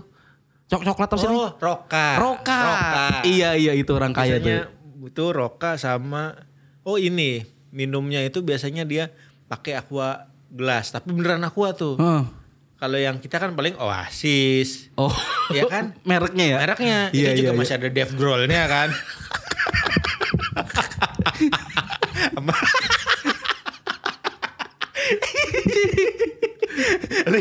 Cok 0.72 0.82
coklat 0.88 1.10
apa 1.12 1.18
sih? 1.20 1.28
Oh, 1.28 1.52
roka. 1.60 2.08
Roka. 2.18 2.60
Roka. 2.64 3.06
Iya 3.28 3.54
iya 3.60 3.74
itu 3.76 3.92
orang 3.92 4.16
kaya 4.16 4.40
biasanya 4.40 4.72
tuh. 4.72 5.12
itu 5.12 5.26
roka 5.36 5.76
sama 5.76 6.40
oh 6.88 6.96
ini 6.96 7.44
minumnya 7.76 8.24
itu 8.24 8.40
biasanya 8.40 8.88
dia 8.88 9.12
pakai 9.52 9.76
aqua 9.76 10.32
gelas 10.48 10.94
tapi 10.94 11.12
beneran 11.12 11.44
aqua 11.44 11.76
tuh. 11.76 12.00
Heeh. 12.00 12.43
Kalau 12.84 13.00
yang 13.00 13.16
kita 13.16 13.40
kan 13.40 13.56
paling 13.56 13.80
Oasis. 13.80 14.92
Oh, 15.00 15.16
Iya 15.56 15.72
kan? 15.72 15.96
Mereknya 16.10 16.46
ya? 16.52 16.58
Mereknya 16.60 16.98
Iya, 17.16 17.32
itu 17.32 17.48
juga 17.48 17.56
iya, 17.56 17.60
masih 17.64 17.80
ada 17.80 17.88
Dave 17.88 18.12
Grohl-nya 18.20 18.68
kan. 18.68 18.92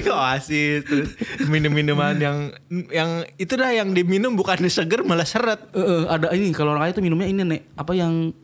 Ke 0.03 0.11
oasis 0.11 0.83
terus 0.83 1.15
minum-minuman 1.47 2.19
yang 2.19 2.51
yang 2.91 3.23
itu 3.39 3.55
dah 3.55 3.71
yang 3.71 3.95
diminum 3.95 4.35
bukan 4.35 4.59
seger 4.67 5.07
malah 5.07 5.23
seret. 5.23 5.63
Eh, 5.75 5.79
eh, 5.79 6.03
ada 6.11 6.35
ini 6.35 6.51
kalau 6.51 6.75
orang 6.75 6.91
kaya 6.91 6.99
tuh 6.99 7.05
minumnya 7.07 7.31
ini 7.31 7.43
nek 7.47 7.63
apa 7.79 7.93
yang 7.95 8.35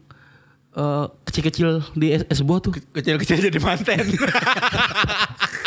eh, 0.79 1.07
kecil-kecil 1.27 1.99
di 1.99 2.15
es, 2.15 2.23
es 2.31 2.47
buah 2.47 2.63
tuh. 2.63 2.79
Kecil-kecil 2.95 3.51
jadi 3.51 3.59
manten. 3.59 4.07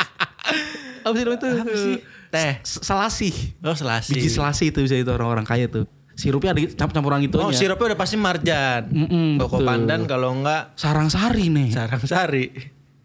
Apa 1.02 1.14
sih 1.14 1.24
namanya 1.24 1.40
tuh? 1.40 1.52
Apa 1.58 1.74
sih? 1.74 1.96
Teh. 2.28 2.54
S- 2.60 2.82
Selasi. 2.82 3.30
Oh 3.60 3.74
selasi. 3.74 4.12
Biji 4.12 4.30
selasi 4.30 4.70
itu 4.70 4.80
bisa 4.80 4.96
itu 4.96 5.10
orang-orang 5.10 5.44
kaya 5.44 5.66
tuh. 5.66 5.86
Sirupnya 6.12 6.52
ada 6.52 6.62
campur-campuran 6.68 7.24
gitu 7.24 7.40
Oh 7.40 7.50
sirupnya 7.50 7.92
udah 7.92 8.00
pasti 8.00 8.16
marjan. 8.16 8.84
Mm-mm, 8.88 9.40
Koko 9.40 9.58
betul. 9.58 9.68
pandan 9.68 10.02
kalau 10.06 10.30
enggak 10.34 10.76
Sarang-sari 10.76 11.48
nih. 11.48 11.70
sarang 11.72 12.04
sari. 12.04 12.46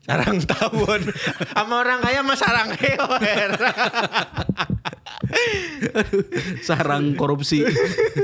Sarang 0.03 0.39
tawon. 0.39 1.03
Sama 1.51 1.75
orang 1.81 1.99
kaya 1.99 2.21
sama 2.21 2.35
sarang 2.35 2.71
hewan. 2.73 3.51
Sarang 6.63 7.15
korupsi. 7.15 7.65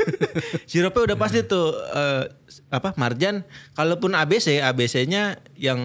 Sirupnya 0.71 1.13
udah 1.13 1.17
pasti 1.17 1.43
tuh 1.43 1.75
eh, 1.75 2.25
apa 2.69 2.95
marjan. 2.95 3.43
Kalaupun 3.73 4.15
ABC, 4.15 4.61
ABC-nya 4.61 5.41
yang 5.57 5.81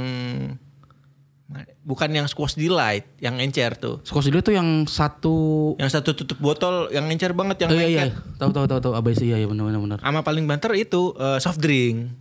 bukan 1.81 2.09
yang 2.11 2.25
squash 2.25 2.53
delight, 2.53 3.07
yang 3.17 3.37
encer 3.37 3.73
tuh. 3.73 4.03
Skos 4.03 4.27
dia 4.27 4.39
tuh 4.39 4.51
yang 4.51 4.83
satu 4.83 5.35
Yang 5.75 5.91
satu 5.95 6.11
tutup 6.13 6.37
botol 6.37 6.91
yang 6.91 7.07
encer 7.07 7.31
banget 7.31 7.63
yang 7.63 7.69
Oh, 7.69 7.75
iya 7.75 7.87
iya. 7.87 8.05
Tahu 8.35 8.51
tahu 8.51 8.65
tahu 8.65 8.79
tahu 8.81 8.93
abis 8.93 9.21
iya 9.21 9.35
iya 9.35 9.45
benar 9.45 9.63
benar 9.65 9.79
benar. 9.79 9.99
Sama 9.99 10.21
paling 10.21 10.43
banter 10.43 10.75
itu 10.75 11.15
eh, 11.15 11.39
soft 11.39 11.57
drink. 11.57 12.11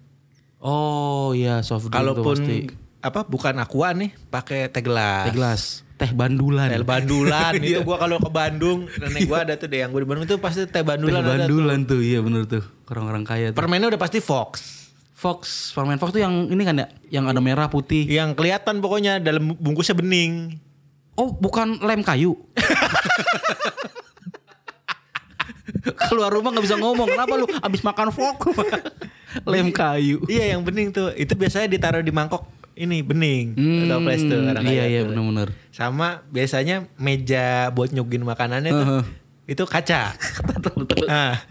Oh 0.59 1.31
iya 1.33 1.61
soft 1.61 1.87
drink 1.87 1.93
tuh 1.93 1.99
Kalaupun 1.99 2.37
pasti. 2.39 2.57
apa 2.99 3.21
bukan 3.23 3.55
aqua 3.57 3.91
nih, 3.93 4.15
pakai 4.27 4.67
teh 4.67 4.81
gelas. 4.81 5.25
Teh 5.25 5.35
gelas, 5.35 5.63
teh 5.97 6.11
bandulan. 6.13 6.67
Teh 6.69 6.83
bandulan 6.83 7.53
itu 7.59 7.67
Iya. 7.73 7.81
gua 7.83 7.97
kalau 7.99 8.17
ke 8.17 8.27
Bandung 8.29 8.87
nenek 8.93 9.27
gua 9.27 9.43
ada 9.43 9.55
tuh 9.55 9.67
deh 9.67 9.79
yang 9.81 9.91
gua 9.91 10.01
di 10.01 10.09
Bandung 10.09 10.25
itu 10.25 10.39
pasti 10.39 10.65
teh 10.65 10.71
Teh 10.73 10.83
bandulan 10.83 11.19
tuh. 11.21 11.31
bandulan 11.37 11.79
tuh. 11.85 11.99
iya 11.99 12.19
benar 12.19 12.47
tuh. 12.47 12.63
Orang-orang 12.87 13.23
kaya 13.23 13.51
tuh. 13.51 13.59
Permennya 13.59 13.91
udah 13.91 14.01
pasti 14.01 14.19
Fox. 14.19 14.86
Fox, 15.17 15.73
permen 15.73 15.97
Fox 15.97 16.13
tuh 16.13 16.21
yang 16.21 16.45
ini 16.53 16.61
kan 16.61 16.77
ya, 16.77 16.87
yang 17.09 17.25
ada 17.25 17.41
merah 17.41 17.73
putih. 17.73 18.05
Yang 18.05 18.37
kelihatan 18.37 18.85
pokoknya 18.85 19.17
dalam 19.17 19.57
bungkusnya 19.57 19.97
bening. 19.97 20.61
Oh, 21.17 21.33
bukan 21.33 21.81
lem 21.81 22.05
kayu. 22.05 22.37
Keluar 26.13 26.29
rumah 26.29 26.53
nggak 26.53 26.67
bisa 26.69 26.77
ngomong. 26.77 27.09
Kenapa 27.09 27.33
lu 27.41 27.49
abis 27.49 27.81
makan 27.81 28.13
Fox? 28.13 28.37
lem 29.49 29.73
kayu. 29.73 30.21
Iya 30.29 30.53
yang 30.53 30.61
bening 30.61 30.93
tuh. 30.93 31.09
Itu 31.17 31.33
biasanya 31.33 31.73
ditaruh 31.73 32.05
di 32.05 32.13
mangkok 32.13 32.45
ini 32.77 33.01
bening. 33.01 33.57
Hmm, 33.57 33.89
Toples 33.89 34.21
tuh 34.21 34.37
orang 34.53 34.69
iya 34.69 34.85
iya 34.85 35.01
tuh. 35.01 35.17
benar-benar. 35.17 35.49
Sama 35.73 36.21
biasanya 36.29 36.93
meja 37.01 37.73
buat 37.73 37.89
nyugin 37.89 38.21
makanannya 38.21 38.69
tuh. 38.69 39.01
Itu 39.47 39.63
kaca. 39.65 40.13
Ah. 41.07 41.39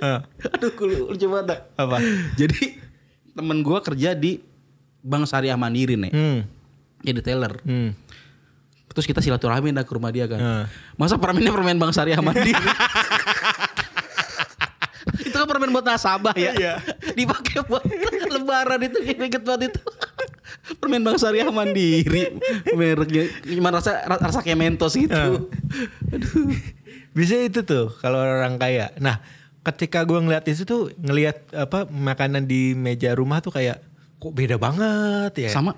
Ah. 0.00 0.24
Aduh, 0.56 1.12
coba 1.12 1.44
tak. 1.44 1.60
Apa? 1.76 2.00
Jadi 2.32 2.80
temen 3.36 3.60
gua 3.60 3.84
kerja 3.84 4.16
di 4.16 4.40
Bank 5.04 5.28
Syariah 5.28 5.60
Mandiri 5.60 5.92
nih. 5.92 6.08
Hmm. 6.08 6.40
Jadi 7.04 7.20
teller. 7.20 7.60
Hmm. 7.68 7.92
Terus 8.90 9.04
kita 9.04 9.20
silaturahmi 9.20 9.76
dah 9.76 9.84
ke 9.84 9.92
rumah 9.92 10.08
dia 10.08 10.24
kan. 10.24 10.40
Heeh. 10.40 10.64
Masa 10.96 11.20
permennya 11.20 11.52
permen 11.52 11.76
Bank 11.76 11.92
Syariah 11.92 12.20
Mandiri? 12.24 12.56
itu 15.28 15.36
kan 15.36 15.46
permen 15.48 15.68
buat 15.68 15.84
nasabah 15.84 16.32
ya. 16.32 16.52
Iya. 16.56 16.74
Dipakai 17.12 17.60
buat 17.68 17.84
lebaran 18.40 18.80
itu 18.80 18.98
inget 19.04 19.42
banget 19.44 19.76
itu. 19.76 19.82
permen 20.80 21.04
Bank 21.04 21.20
Syariah 21.20 21.52
Mandiri. 21.52 22.40
Mereknya 22.72 23.28
gimana 23.44 23.84
rasa 23.84 24.00
rasa 24.08 24.40
kayak 24.40 24.56
Mentos 24.56 24.96
gitu. 24.96 25.12
Aduh. 26.08 26.48
Bisa 27.10 27.34
itu 27.36 27.62
tuh 27.62 27.92
kalau 27.96 28.18
orang 28.18 28.56
kaya. 28.56 28.94
Nah, 28.98 29.18
ketika 29.60 30.02
gua 30.02 30.18
ngeliat 30.18 30.44
itu 30.44 30.62
tuh 30.62 30.88
ngelihat 30.96 31.52
apa 31.52 31.84
makanan 31.84 32.44
di 32.44 32.72
meja 32.72 33.12
rumah 33.12 33.38
tuh 33.38 33.50
kayak 33.50 33.82
kok 34.16 34.32
beda 34.32 34.56
banget 34.56 35.32
ya. 35.38 35.50
Sama 35.50 35.74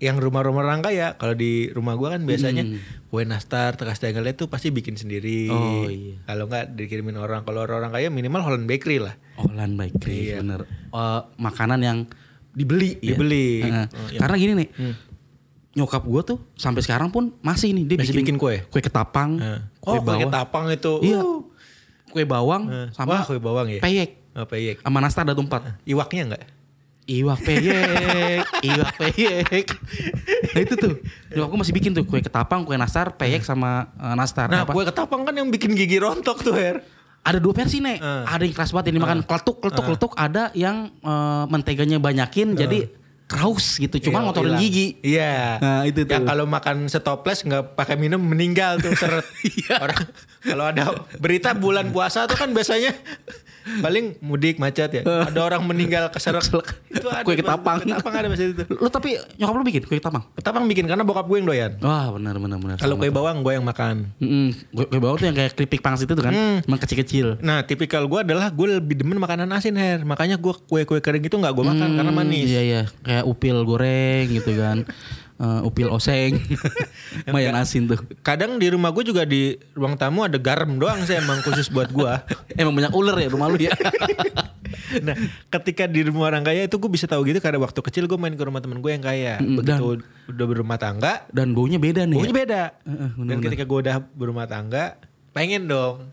yang 0.00 0.16
rumah-rumah 0.16 0.64
orang 0.64 0.80
kaya 0.80 1.12
kalau 1.14 1.36
di 1.36 1.68
rumah 1.68 1.92
gua 1.92 2.16
kan 2.16 2.24
biasanya 2.24 2.64
kue 3.06 3.20
nastar 3.22 3.76
tekas 3.76 4.00
tegalnya 4.00 4.32
tuh 4.32 4.48
pasti 4.48 4.72
bikin 4.72 4.96
sendiri 4.96 5.52
Oh, 5.52 5.84
iya. 5.84 6.16
kalau 6.24 6.48
nggak 6.48 6.72
dikirimin 6.72 7.20
orang 7.20 7.44
kalau 7.44 7.68
orang 7.68 7.92
kaya 7.92 8.08
minimal 8.08 8.40
Holland 8.40 8.64
Bakery 8.64 8.96
lah 8.96 9.12
Olan 9.36 9.76
Bakery 9.76 10.32
Iya. 10.32 10.40
bener. 10.40 10.64
Eh, 10.88 11.20
makanan 11.36 11.80
yang 11.84 11.98
dibeli 12.50 12.96
ya. 12.98 13.12
Dibeli. 13.12 13.60
Oh, 13.62 13.86
iya. 14.08 14.18
Karena 14.18 14.36
gini 14.36 14.52
nih. 14.56 14.68
Nyokap 15.80 16.04
gue 16.04 16.22
tuh 16.22 16.38
sampai 16.54 16.84
sekarang 16.84 17.08
pun 17.08 17.32
masih 17.40 17.72
nih 17.72 17.84
dia 17.86 17.96
Masih 17.96 18.12
bikin 18.14 18.36
kue? 18.36 18.60
Kue 18.68 18.78
ketapang, 18.78 19.40
oh 19.80 19.96
kue 19.96 19.96
kue 19.96 20.04
bawang. 20.04 20.28
tapang 20.28 20.64
itu 20.68 20.92
Iya. 21.00 21.24
Uh. 21.24 21.40
Kue 22.06 22.22
bawang 22.22 22.62
Nah. 22.66 22.86
sama 22.92 23.16
Wah, 23.16 23.22
kue 23.24 23.38
bawang 23.38 23.66
ya 23.66 23.80
peyek 23.80 24.10
oh, 24.32 24.44
peyek 24.44 24.76
sama 24.80 24.98
nastar 24.98 25.24
ada 25.24 25.32
tempat. 25.32 25.80
iwaknya 25.82 26.36
nggak 26.36 26.44
Iwak 27.10 27.42
peyek, 27.42 28.46
iwak 28.70 28.92
peyek. 28.94 29.66
Nah 30.54 30.60
itu 30.62 30.74
tuh. 30.78 30.94
Nyokap 31.34 31.48
gue 31.48 31.58
masih 31.58 31.74
bikin 31.74 31.90
tuh 31.90 32.06
kue 32.06 32.22
ketapang, 32.22 32.62
kue 32.62 32.78
nastar, 32.78 33.18
peyek 33.18 33.42
sama 33.42 33.90
eh, 33.98 34.14
nastar. 34.14 34.46
nah 34.46 34.62
Apa? 34.62 34.70
kue 34.70 34.86
ketapang 34.86 35.26
kan 35.26 35.34
yang 35.34 35.50
bikin 35.50 35.74
gigi 35.74 35.98
rontok 35.98 36.38
tuh 36.38 36.54
Her 36.54 36.78
Ada 37.20 37.36
dua 37.36 37.50
versi 37.50 37.82
nih. 37.82 37.98
Eh. 37.98 38.24
Ada 38.24 38.46
yang 38.46 38.54
keras 38.54 38.70
banget 38.70 38.86
yang 38.88 39.02
dimakan 39.02 39.20
kletuk, 39.26 39.58
kletuk, 39.58 39.84
kletuk. 39.84 40.12
Ada 40.14 40.54
yang 40.54 40.94
eh, 40.94 41.44
menteganya 41.50 41.98
banyakin 41.98 42.54
jadi 42.54 42.78
kraus 43.30 43.78
gitu. 43.78 44.10
Cuma 44.10 44.18
Iya, 44.18 44.24
ngotorin 44.26 44.48
hilang. 44.50 44.62
gigi. 44.66 44.86
Iya. 45.00 45.34
Nah, 45.56 45.80
itu 45.86 46.02
tuh. 46.02 46.10
Yang 46.10 46.26
kalau 46.26 46.44
makan 46.44 46.76
setoples 46.90 47.46
nggak 47.46 47.78
pakai 47.78 47.94
minum 47.94 48.18
meninggal 48.18 48.82
tuh 48.82 48.90
seret. 48.92 49.22
Iya. 49.46 49.78
Orang 49.78 50.00
kalau 50.42 50.64
ada 50.66 50.84
berita 51.16 51.54
bulan 51.54 51.88
puasa 51.88 52.26
tuh 52.26 52.34
kan 52.34 52.50
biasanya 52.50 52.90
paling 53.78 54.16
mudik 54.18 54.56
macet 54.56 54.90
ya. 54.90 55.02
Ada 55.28 55.40
orang 55.42 55.62
meninggal 55.62 56.08
keseret. 56.08 56.42
itu 56.90 57.06
ada 57.06 57.22
Kue 57.22 57.34
ketapang. 57.34 57.78
Kue 57.78 57.86
ketapang 57.86 58.14
ada 58.14 58.26
masih 58.26 58.52
itu. 58.52 58.64
Lu 58.68 58.88
tapi 58.88 59.14
nyokap 59.36 59.54
lu 59.54 59.62
bikin 59.62 59.82
kue 59.84 59.96
ketapang? 59.96 60.24
Ketapang 60.32 60.64
bikin 60.66 60.84
karena 60.84 61.02
bokap 61.02 61.24
gue 61.24 61.36
yang 61.36 61.46
doyan. 61.46 61.72
Wah 61.78 62.10
benar 62.10 62.36
benar 62.36 62.58
benar. 62.58 62.76
Kalau 62.76 62.96
kue 62.96 63.08
bawang 63.08 63.40
gue 63.40 63.52
yang 63.52 63.62
makan. 63.62 64.10
Mm 64.16 64.48
kue, 64.70 64.84
kue 64.86 64.98
bawang 64.98 65.16
tuh 65.16 65.26
yang 65.26 65.36
kayak 65.36 65.52
keripik 65.52 65.80
pangsit 65.80 66.06
itu 66.06 66.18
kan, 66.18 66.30
Hmm. 66.30 66.58
emang 66.62 66.80
kecil-kecil. 66.80 67.38
Nah, 67.40 67.62
tipikal 67.62 68.04
gue 68.04 68.20
adalah 68.20 68.48
gue 68.48 68.66
lebih 68.74 68.96
demen 68.96 69.16
makanan 69.16 69.50
asin, 69.50 69.74
Her. 69.74 70.02
Makanya 70.02 70.36
gue 70.36 70.52
kue-kue 70.62 70.98
kering 70.98 71.22
itu 71.22 71.34
nggak 71.34 71.52
gue 71.52 71.64
makan 71.66 71.88
karena 71.94 72.08
Hmm, 72.08 72.18
manis. 72.18 72.46
Iya 72.46 72.62
iya, 72.62 72.82
kayak 73.00 73.24
upil 73.24 73.62
goreng 73.62 74.26
gitu 74.26 74.56
kan. 74.56 74.82
Eh, 75.40 75.60
upil 75.64 75.88
oseng. 75.88 76.36
Lumayan 77.24 77.56
asin 77.56 77.88
tuh. 77.88 77.96
Kadang 78.20 78.60
di 78.60 78.68
rumah 78.68 78.92
gue 78.92 79.00
juga 79.00 79.24
di 79.24 79.56
ruang 79.72 79.96
tamu 79.96 80.28
ada 80.28 80.36
garam 80.36 80.68
doang 80.76 81.00
sih 81.08 81.16
emang 81.16 81.40
khusus 81.40 81.72
buat 81.72 81.88
gue. 81.88 82.12
Emang 82.60 82.76
banyak 82.76 82.92
ular 82.92 83.16
ya 83.16 83.32
rumah 83.32 83.48
lu 83.48 83.56
ya. 83.56 83.72
nah, 85.06 85.16
ketika 85.48 85.88
di 85.88 86.04
rumah 86.04 86.28
orang 86.28 86.44
kaya 86.44 86.68
itu 86.68 86.76
gue 86.76 86.92
bisa 86.92 87.08
tahu 87.08 87.24
gitu 87.24 87.40
karena 87.40 87.56
waktu 87.56 87.80
kecil 87.80 88.04
gue 88.04 88.20
main 88.20 88.36
ke 88.36 88.44
rumah 88.44 88.60
temen 88.60 88.84
gue 88.84 88.92
yang 88.92 89.00
kaya. 89.00 89.40
Mm, 89.40 89.56
Begitu 89.56 90.04
udah 90.28 90.46
berumah 90.46 90.76
tangga, 90.76 91.24
Dan 91.32 91.56
baunya 91.56 91.80
beda 91.80 92.04
nih. 92.04 92.20
baunya 92.20 92.28
ya? 92.28 92.40
beda. 92.44 92.62
Heeh, 92.84 92.98
Dan 93.00 93.08
bener-bener. 93.16 93.44
ketika 93.48 93.64
gue 93.64 93.78
udah 93.80 93.96
berumah 94.12 94.44
tangga, 94.44 95.00
pengen 95.32 95.64
dong 95.64 96.12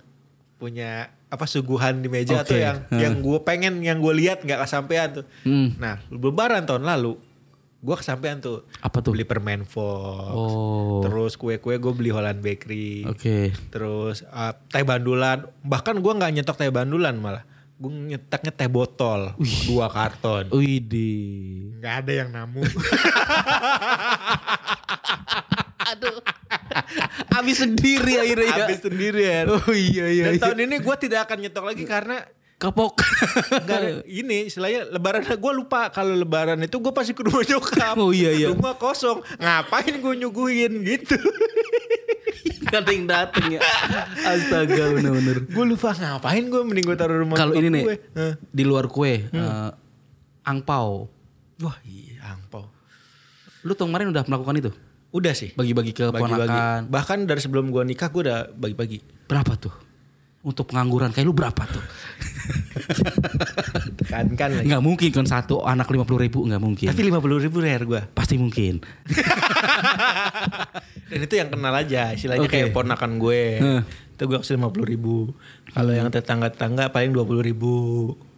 punya 0.55 1.11
apa 1.27 1.43
suguhan 1.43 1.99
di 1.99 2.07
meja 2.07 2.39
Oke, 2.39 2.55
tuh 2.55 2.59
yang 2.63 2.79
heeh. 2.87 3.03
yang 3.03 3.19
gue 3.19 3.37
pengen 3.43 3.83
yang 3.83 3.99
gue 3.99 4.13
lihat 4.15 4.39
nggak 4.39 4.63
kesampaian 4.63 5.11
tuh. 5.11 5.25
Hmm. 5.43 5.75
Nah, 5.75 5.99
lebaran 6.07 6.63
tahun 6.63 6.87
lalu 6.87 7.19
gue 7.77 7.95
kesampaian 7.95 8.41
tuh. 8.41 8.65
Apa 8.81 8.99
tuh? 9.05 9.13
Beli 9.13 9.25
permen 9.25 9.61
Fox. 9.63 10.33
Oh. 10.33 11.05
Terus 11.05 11.37
kue-kue 11.37 11.77
gue 11.77 11.93
beli 11.93 12.09
Holland 12.09 12.41
Bakery. 12.41 13.05
Oke. 13.05 13.53
Terus 13.69 14.25
uh, 14.33 14.53
teh 14.73 14.81
bandulan, 14.81 15.45
bahkan 15.61 16.01
gua 16.01 16.17
nggak 16.17 16.41
nyetok 16.41 16.57
teh 16.57 16.73
bandulan 16.73 17.15
malah. 17.21 17.45
Gue 17.77 17.93
nyetaknya 17.93 18.49
teh 18.49 18.65
botol, 18.65 19.37
dua 19.69 19.85
karton. 19.93 20.49
Widih. 20.49 21.77
Nggak 21.77 21.95
ada 22.01 22.11
yang 22.11 22.29
namu. 22.33 22.65
Aduh. 25.93 26.19
Habis 27.29 27.61
sendiri 27.61 28.17
akhirnya 28.17 28.49
ya. 28.49 28.65
Habis 28.65 28.81
sendirian. 28.81 29.45
Oh 29.53 29.69
iya 29.69 30.09
iya. 30.09 30.23
Dan 30.33 30.33
iya. 30.35 30.41
tahun 30.41 30.59
ini 30.65 30.75
gue 30.81 30.95
tidak 30.97 31.29
akan 31.29 31.37
nyetok 31.45 31.65
lagi 31.69 31.83
karena 31.85 32.25
kapok. 32.57 33.05
ini 34.21 34.49
istilahnya 34.49 34.89
lebaran 34.89 35.21
gue 35.29 35.53
lupa 35.53 35.93
kalau 35.93 36.17
lebaran 36.17 36.57
itu 36.65 36.81
gue 36.81 36.93
pasti 36.93 37.13
ke 37.13 37.21
rumah 37.21 37.45
nyokap. 37.45 37.95
Oh, 38.01 38.09
iya, 38.09 38.33
iya. 38.33 38.47
Rumah 38.49 38.75
kosong. 38.81 39.21
Ngapain 39.37 39.93
gue 39.93 40.13
nyuguhin 40.25 40.81
gitu. 40.81 41.17
Yang 42.67 43.07
dateng 43.07 43.45
ya. 43.55 43.61
Astaga 44.33 44.91
bener-bener. 44.91 45.47
gue 45.47 45.65
lupa 45.65 45.95
ngapain 45.95 46.43
gue 46.43 46.61
mending 46.67 46.83
gue 46.83 46.97
taruh 46.99 47.23
rumah 47.23 47.39
Kalau 47.39 47.55
ini 47.55 47.71
nih 47.71 47.83
gue. 47.87 47.97
Di 48.51 48.63
luar 48.67 48.91
kue, 48.91 49.23
eh, 49.31 49.69
angpau. 50.43 51.07
Wah 51.63 51.77
iya 51.87 52.35
angpau. 52.35 52.67
Lu 53.63 53.71
tahun 53.71 53.93
kemarin 53.93 54.07
udah 54.11 54.23
melakukan 54.27 54.55
itu? 54.59 54.71
Udah 55.15 55.31
sih. 55.31 55.55
Bagi-bagi 55.55 55.95
ke 55.95 56.11
Bagi-bagi. 56.11 56.43
ponakan. 56.43 56.79
Bahkan 56.91 57.17
dari 57.23 57.39
sebelum 57.39 57.71
gue 57.71 57.83
nikah 57.87 58.11
gue 58.11 58.21
udah 58.27 58.51
bagi-bagi. 58.51 58.99
Berapa 59.31 59.55
tuh? 59.55 59.86
Untuk 60.47 60.71
pengangguran 60.71 61.11
kayak 61.11 61.27
lu 61.27 61.35
berapa 61.35 61.59
tuh? 61.67 61.83
Tekankan 63.99 64.49
lagi. 64.55 64.65
Nggak 64.71 64.79
mungkin 64.79 65.09
kan 65.11 65.27
satu 65.27 65.59
anak 65.59 65.91
lima 65.91 66.07
puluh 66.07 66.23
ribu 66.23 66.47
nggak 66.47 66.63
mungkin. 66.63 66.87
Tapi 66.87 67.03
lima 67.03 67.19
puluh 67.19 67.35
ribu 67.37 67.59
rare 67.59 67.83
gue. 67.83 68.01
Pasti 68.15 68.39
mungkin. 68.39 68.79
Dan 71.11 71.19
itu 71.19 71.35
yang 71.35 71.51
kenal 71.51 71.75
aja. 71.75 72.15
Istilahnya 72.15 72.47
Oke. 72.47 72.63
kayak 72.63 72.71
ponakan 72.71 73.19
gue. 73.19 73.43
Heeh. 73.59 73.81
Itu 74.15 74.23
gue 74.25 74.39
kasih 74.39 74.55
lima 74.55 74.71
puluh 74.71 74.87
ribu. 74.87 75.15
Kalau 75.75 75.91
yang 75.91 76.07
tetangga-tetangga 76.07 76.89
paling 76.89 77.11
dua 77.11 77.27
puluh 77.27 77.43
ribu. 77.43 77.75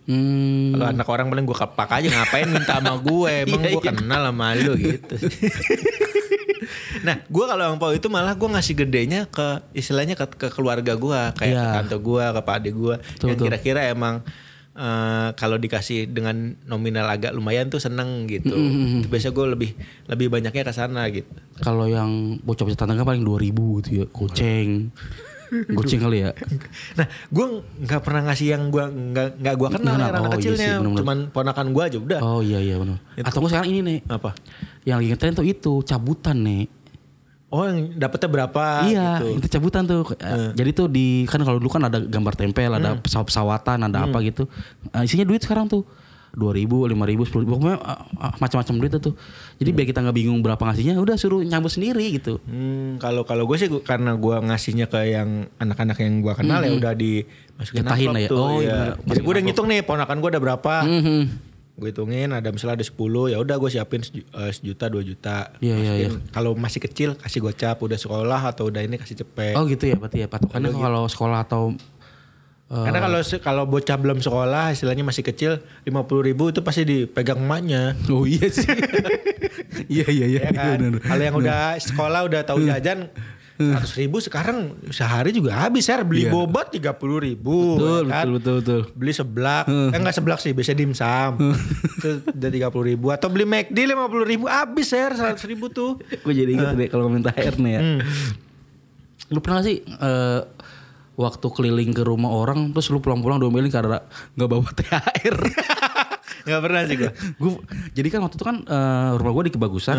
Hmm. 0.09 0.73
Kalau 0.73 0.89
anak 0.89 1.05
orang 1.05 1.29
paling 1.29 1.45
gue 1.45 1.53
kepak 1.53 1.89
aja 1.93 2.09
ngapain 2.09 2.49
minta 2.49 2.81
sama 2.81 2.97
gue. 2.97 3.33
Emang 3.45 3.61
Iya, 3.61 3.69
gue 3.69 3.81
iya. 3.85 3.93
kenal 3.93 4.21
sama 4.25 4.57
lu 4.57 4.73
gitu. 4.73 5.15
nah 7.07 7.15
gue 7.21 7.45
kalau 7.45 7.63
angpau 7.69 7.91
itu 7.91 8.07
malah 8.07 8.33
gue 8.33 8.49
ngasih 8.49 8.75
gedenya 8.75 9.25
ke 9.25 9.61
istilahnya 9.71 10.13
ke, 10.13 10.25
ke 10.29 10.47
keluarga 10.49 10.95
gue. 10.95 11.21
Kayak 11.35 11.49
Iya. 11.49 11.63
ke 11.63 11.75
tante 11.75 11.97
gue, 11.97 12.23
ke 12.23 12.41
pak 12.41 12.55
adik 12.59 12.73
gue. 12.75 12.95
Yang 13.23 13.37
kira-kira 13.39 13.81
emang 13.87 14.15
eh, 14.75 15.29
kalau 15.35 15.59
dikasih 15.59 16.07
dengan 16.07 16.55
nominal 16.63 17.09
agak 17.09 17.35
lumayan 17.35 17.67
tuh 17.67 17.83
seneng 17.83 18.25
gitu. 18.25 18.55
Mm-mm. 18.55 19.03
Itu 19.03 19.07
biasa 19.07 19.29
gue 19.29 19.45
lebih 19.49 19.71
lebih 20.07 20.27
banyaknya 20.29 20.63
ke 20.63 20.71
sana 20.71 21.07
gitu. 21.11 21.27
Kalau 21.59 21.83
yang 21.83 22.39
bocah-bocah 22.41 22.79
tetangga 22.79 23.03
paling 23.03 23.23
2000 23.23 23.83
gitu 23.83 23.89
ya. 23.91 24.05
Goceng. 24.07 24.93
Goceng 25.49 26.01
kali 26.01 26.17
ya. 26.23 26.31
Nah, 26.99 27.05
gue 27.07 27.45
nggak 27.81 28.01
pernah 28.01 28.21
ngasih 28.29 28.47
yang 28.53 28.63
gue 28.69 28.83
nggak 28.85 29.27
nggak 29.39 29.55
gue 29.55 29.69
kenal 29.73 29.95
ya, 29.97 30.05
anak 30.09 30.19
Oh, 30.19 30.25
iya 30.25 30.35
kecilnya, 30.37 30.57
sih, 30.59 30.69
bener-bener. 30.77 30.99
cuman 31.01 31.17
ponakan 31.31 31.67
gue 31.73 31.83
aja 31.83 31.97
udah. 31.97 32.19
Oh 32.21 32.41
iya 32.41 32.59
iya 32.59 32.75
benar. 32.77 32.97
Atau 33.17 33.39
nggak 33.41 33.51
sekarang 33.51 33.69
ini 33.69 33.79
nih. 33.81 33.97
Apa? 34.05 34.29
Yang 34.83 34.95
lagi 34.97 35.07
ngetren 35.09 35.33
tuh 35.35 35.45
itu 35.45 35.73
cabutan 35.83 36.37
nih. 36.41 36.63
Oh, 37.49 37.65
yang 37.65 37.97
dapetnya 37.97 38.29
berapa? 38.29 38.65
iya, 38.85 39.17
gitu. 39.17 39.41
itu 39.41 39.47
cabutan 39.57 39.81
tuh. 39.81 40.05
Eh, 40.21 40.53
Jadi 40.53 40.69
tuh 40.69 40.85
di 40.85 41.25
kan 41.25 41.41
kalau 41.41 41.57
dulu 41.57 41.73
kan 41.73 41.81
ada 41.81 41.97
gambar 41.97 42.37
tempel, 42.37 42.77
ada 42.77 42.93
pesawat-pesawatan, 43.01 43.89
ada 43.89 44.05
apa 44.05 44.21
gitu. 44.21 44.45
Eh, 44.93 45.01
isinya 45.01 45.25
duit 45.25 45.41
sekarang 45.41 45.65
tuh. 45.65 45.81
2000, 46.35 46.93
5000, 46.93 47.25
10000 47.25 47.49
pokoknya 47.49 47.77
eh, 47.81 47.99
eh, 48.21 48.33
macam-macam 48.37 48.73
duit 48.77 48.93
tuh. 49.01 49.13
Jadi 49.57 49.69
biar 49.73 49.85
kita 49.89 49.99
nggak 50.05 50.17
bingung 50.17 50.39
berapa 50.45 50.61
ngasihnya, 50.61 51.01
udah 51.01 51.15
suruh 51.17 51.41
nyambut 51.41 51.73
sendiri 51.73 52.05
gitu. 52.13 52.37
Hmm, 52.45 53.01
kalau 53.01 53.25
kalau 53.25 53.49
gue 53.49 53.57
sih 53.57 53.69
karena 53.81 54.13
gue 54.13 54.35
ngasihnya 54.37 54.85
ke 54.85 54.99
yang 55.09 55.49
anak-anak 55.57 55.97
yang 55.99 56.21
gue 56.21 56.33
kenal 56.37 56.59
ya 56.61 56.71
udah 56.73 56.93
dimasukin 56.93 57.81
Jatahin 57.81 58.07
amplop 58.09 58.15
lah 58.15 58.21
ya. 58.21 58.29
tuh. 58.29 58.37
Oh, 58.37 58.49
iya 58.59 58.69
iya. 58.69 58.77
Jadi 58.93 58.99
Masukin 59.09 59.23
gue 59.25 59.33
udah 59.33 59.43
ngitung 59.43 59.67
nih 59.67 59.79
ponakan 59.81 60.17
gue 60.21 60.29
ada 60.29 60.41
berapa. 60.41 60.73
Mhm. 60.85 61.21
Gue 61.79 61.95
hitungin 61.95 62.29
ada 62.35 62.51
misalnya 62.51 62.75
ada 62.75 62.85
10 62.85 63.31
ya 63.31 63.37
udah 63.39 63.55
gue 63.55 63.69
siapin 63.71 64.01
eh, 64.03 64.51
sejuta 64.51 64.85
dua 64.91 64.99
juta. 64.99 65.55
Iya, 65.63 65.75
iya, 65.79 65.91
Masukin. 65.95 66.11
Kalau 66.35 66.51
masih 66.53 66.79
kecil 66.83 67.09
kasih 67.15 67.39
gocap 67.39 67.79
udah 67.79 67.95
sekolah 67.95 68.41
atau 68.51 68.67
udah 68.67 68.83
ini 68.83 68.99
kasih 68.99 69.23
cepet. 69.23 69.55
Oh 69.55 69.63
gitu 69.63 69.87
ya 69.87 69.95
berarti 69.95 70.23
ya 70.23 70.27
patokannya 70.27 70.75
kalau 70.75 71.07
sekolah 71.07 71.47
atau 71.47 71.73
eh, 72.69 72.83
Karena 72.83 72.99
kalau 72.99 73.19
se- 73.19 73.39
kalau 73.39 73.63
bocah 73.65 73.95
belum 73.95 74.19
sekolah 74.19 74.71
istilahnya 74.71 75.01
masih 75.01 75.21
kecil 75.23 75.57
50 75.83 75.89
ribu 76.23 76.47
itu 76.47 76.61
pasti 76.61 76.81
dipegang 76.83 77.37
emaknya. 77.37 77.97
Oh 78.07 78.23
iya 78.23 78.47
sih. 78.47 78.65
Iya 79.87 80.05
iya 80.07 80.25
iya. 80.27 80.41
ya 80.43 80.51
kan? 80.51 80.75
benar. 80.75 80.99
Kalau 80.99 81.23
yang 81.23 81.35
udah 81.35 81.61
sekolah 81.79 82.19
udah 82.25 82.41
tahu 82.43 82.61
jajan 82.61 83.07
seratus 83.55 83.93
ribu 83.93 84.17
sekarang 84.19 84.57
sehari 84.87 85.31
juga 85.31 85.51
habis 85.57 85.83
ya 85.83 85.99
beli 85.99 86.23
Iya. 86.23 86.31
bobat 86.31 86.71
tiga 86.71 86.91
puluh 86.91 87.19
ribu 87.19 87.75
Betul, 87.75 88.01
ya 88.01 88.09
kan? 88.09 88.23
betul 88.23 88.33
betul 88.33 88.55
betul. 88.55 88.81
beli 88.93 89.11
seblak 89.13 89.63
eh 89.67 89.91
enggak 89.93 90.15
seblak 90.15 90.39
sih 90.39 90.51
biasa 90.51 90.71
dimsum 90.73 91.31
itu 91.91 92.09
udah 92.29 92.49
tiga 92.49 92.67
puluh 92.69 92.85
ribu 92.87 93.07
atau 93.09 93.27
beli 93.27 93.43
McD 93.43 93.75
lima 93.85 94.07
puluh 94.07 94.23
ribu 94.23 94.47
habis 94.47 94.87
ya 94.87 95.11
seratus 95.11 95.43
ribu 95.43 95.67
tuh 95.67 95.99
Gue 95.99 96.33
jadi 96.33 96.47
ingat 96.49 96.71
deh 96.73 96.87
kalau 96.87 97.11
THR 97.11 97.55
nih 97.57 97.71
ya. 97.73 97.81
Hmm. 97.81 97.99
Lu 99.27 99.39
pernah 99.39 99.59
sih 99.59 99.83
eh, 99.83 100.39
waktu 101.19 101.47
keliling 101.49 101.91
ke 101.91 101.99
rumah 102.01 102.31
orang 102.31 102.71
terus 102.71 102.87
lu 102.87 102.97
pulang-pulang 102.97 103.35
domelin 103.37 103.67
karena 103.67 103.99
nggak 104.33 104.47
bawa 104.47 104.63
THR? 104.73 105.37
nggak 106.47 106.61
pernah 106.61 106.81
sih 106.81 106.95
gua 106.95 107.11
gue 107.11 107.51
jadi 107.91 108.07
kan 108.09 108.19
waktu 108.21 108.35
itu 108.35 108.45
kan 108.45 108.57
eh, 108.61 109.09
rumah 109.13 109.31
gue 109.33 109.43
di 109.45 109.53
kebagusan. 109.53 109.97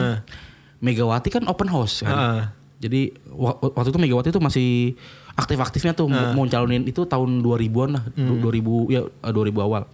Megawati 0.79 1.29
kan 1.29 1.45
open 1.45 1.69
house 1.69 2.01
kan. 2.01 2.09
Heeh. 2.11 2.43
Jadi 2.81 3.01
wa- 3.29 3.53
waktu 3.61 3.93
itu 3.93 4.01
Megawati 4.01 4.29
itu 4.31 4.41
masih 4.41 4.69
aktif-aktifnya 5.31 5.93
tuh 5.93 6.09
mau- 6.09 6.33
mau 6.35 6.45
calonin 6.47 6.83
itu 6.83 7.05
tahun 7.05 7.39
2000-an 7.39 7.91
lah, 7.93 8.05
du- 8.11 8.41
2000 8.41 8.89
ya 8.89 9.01
eh, 9.05 9.29
2000 9.31 9.61
awal. 9.61 9.85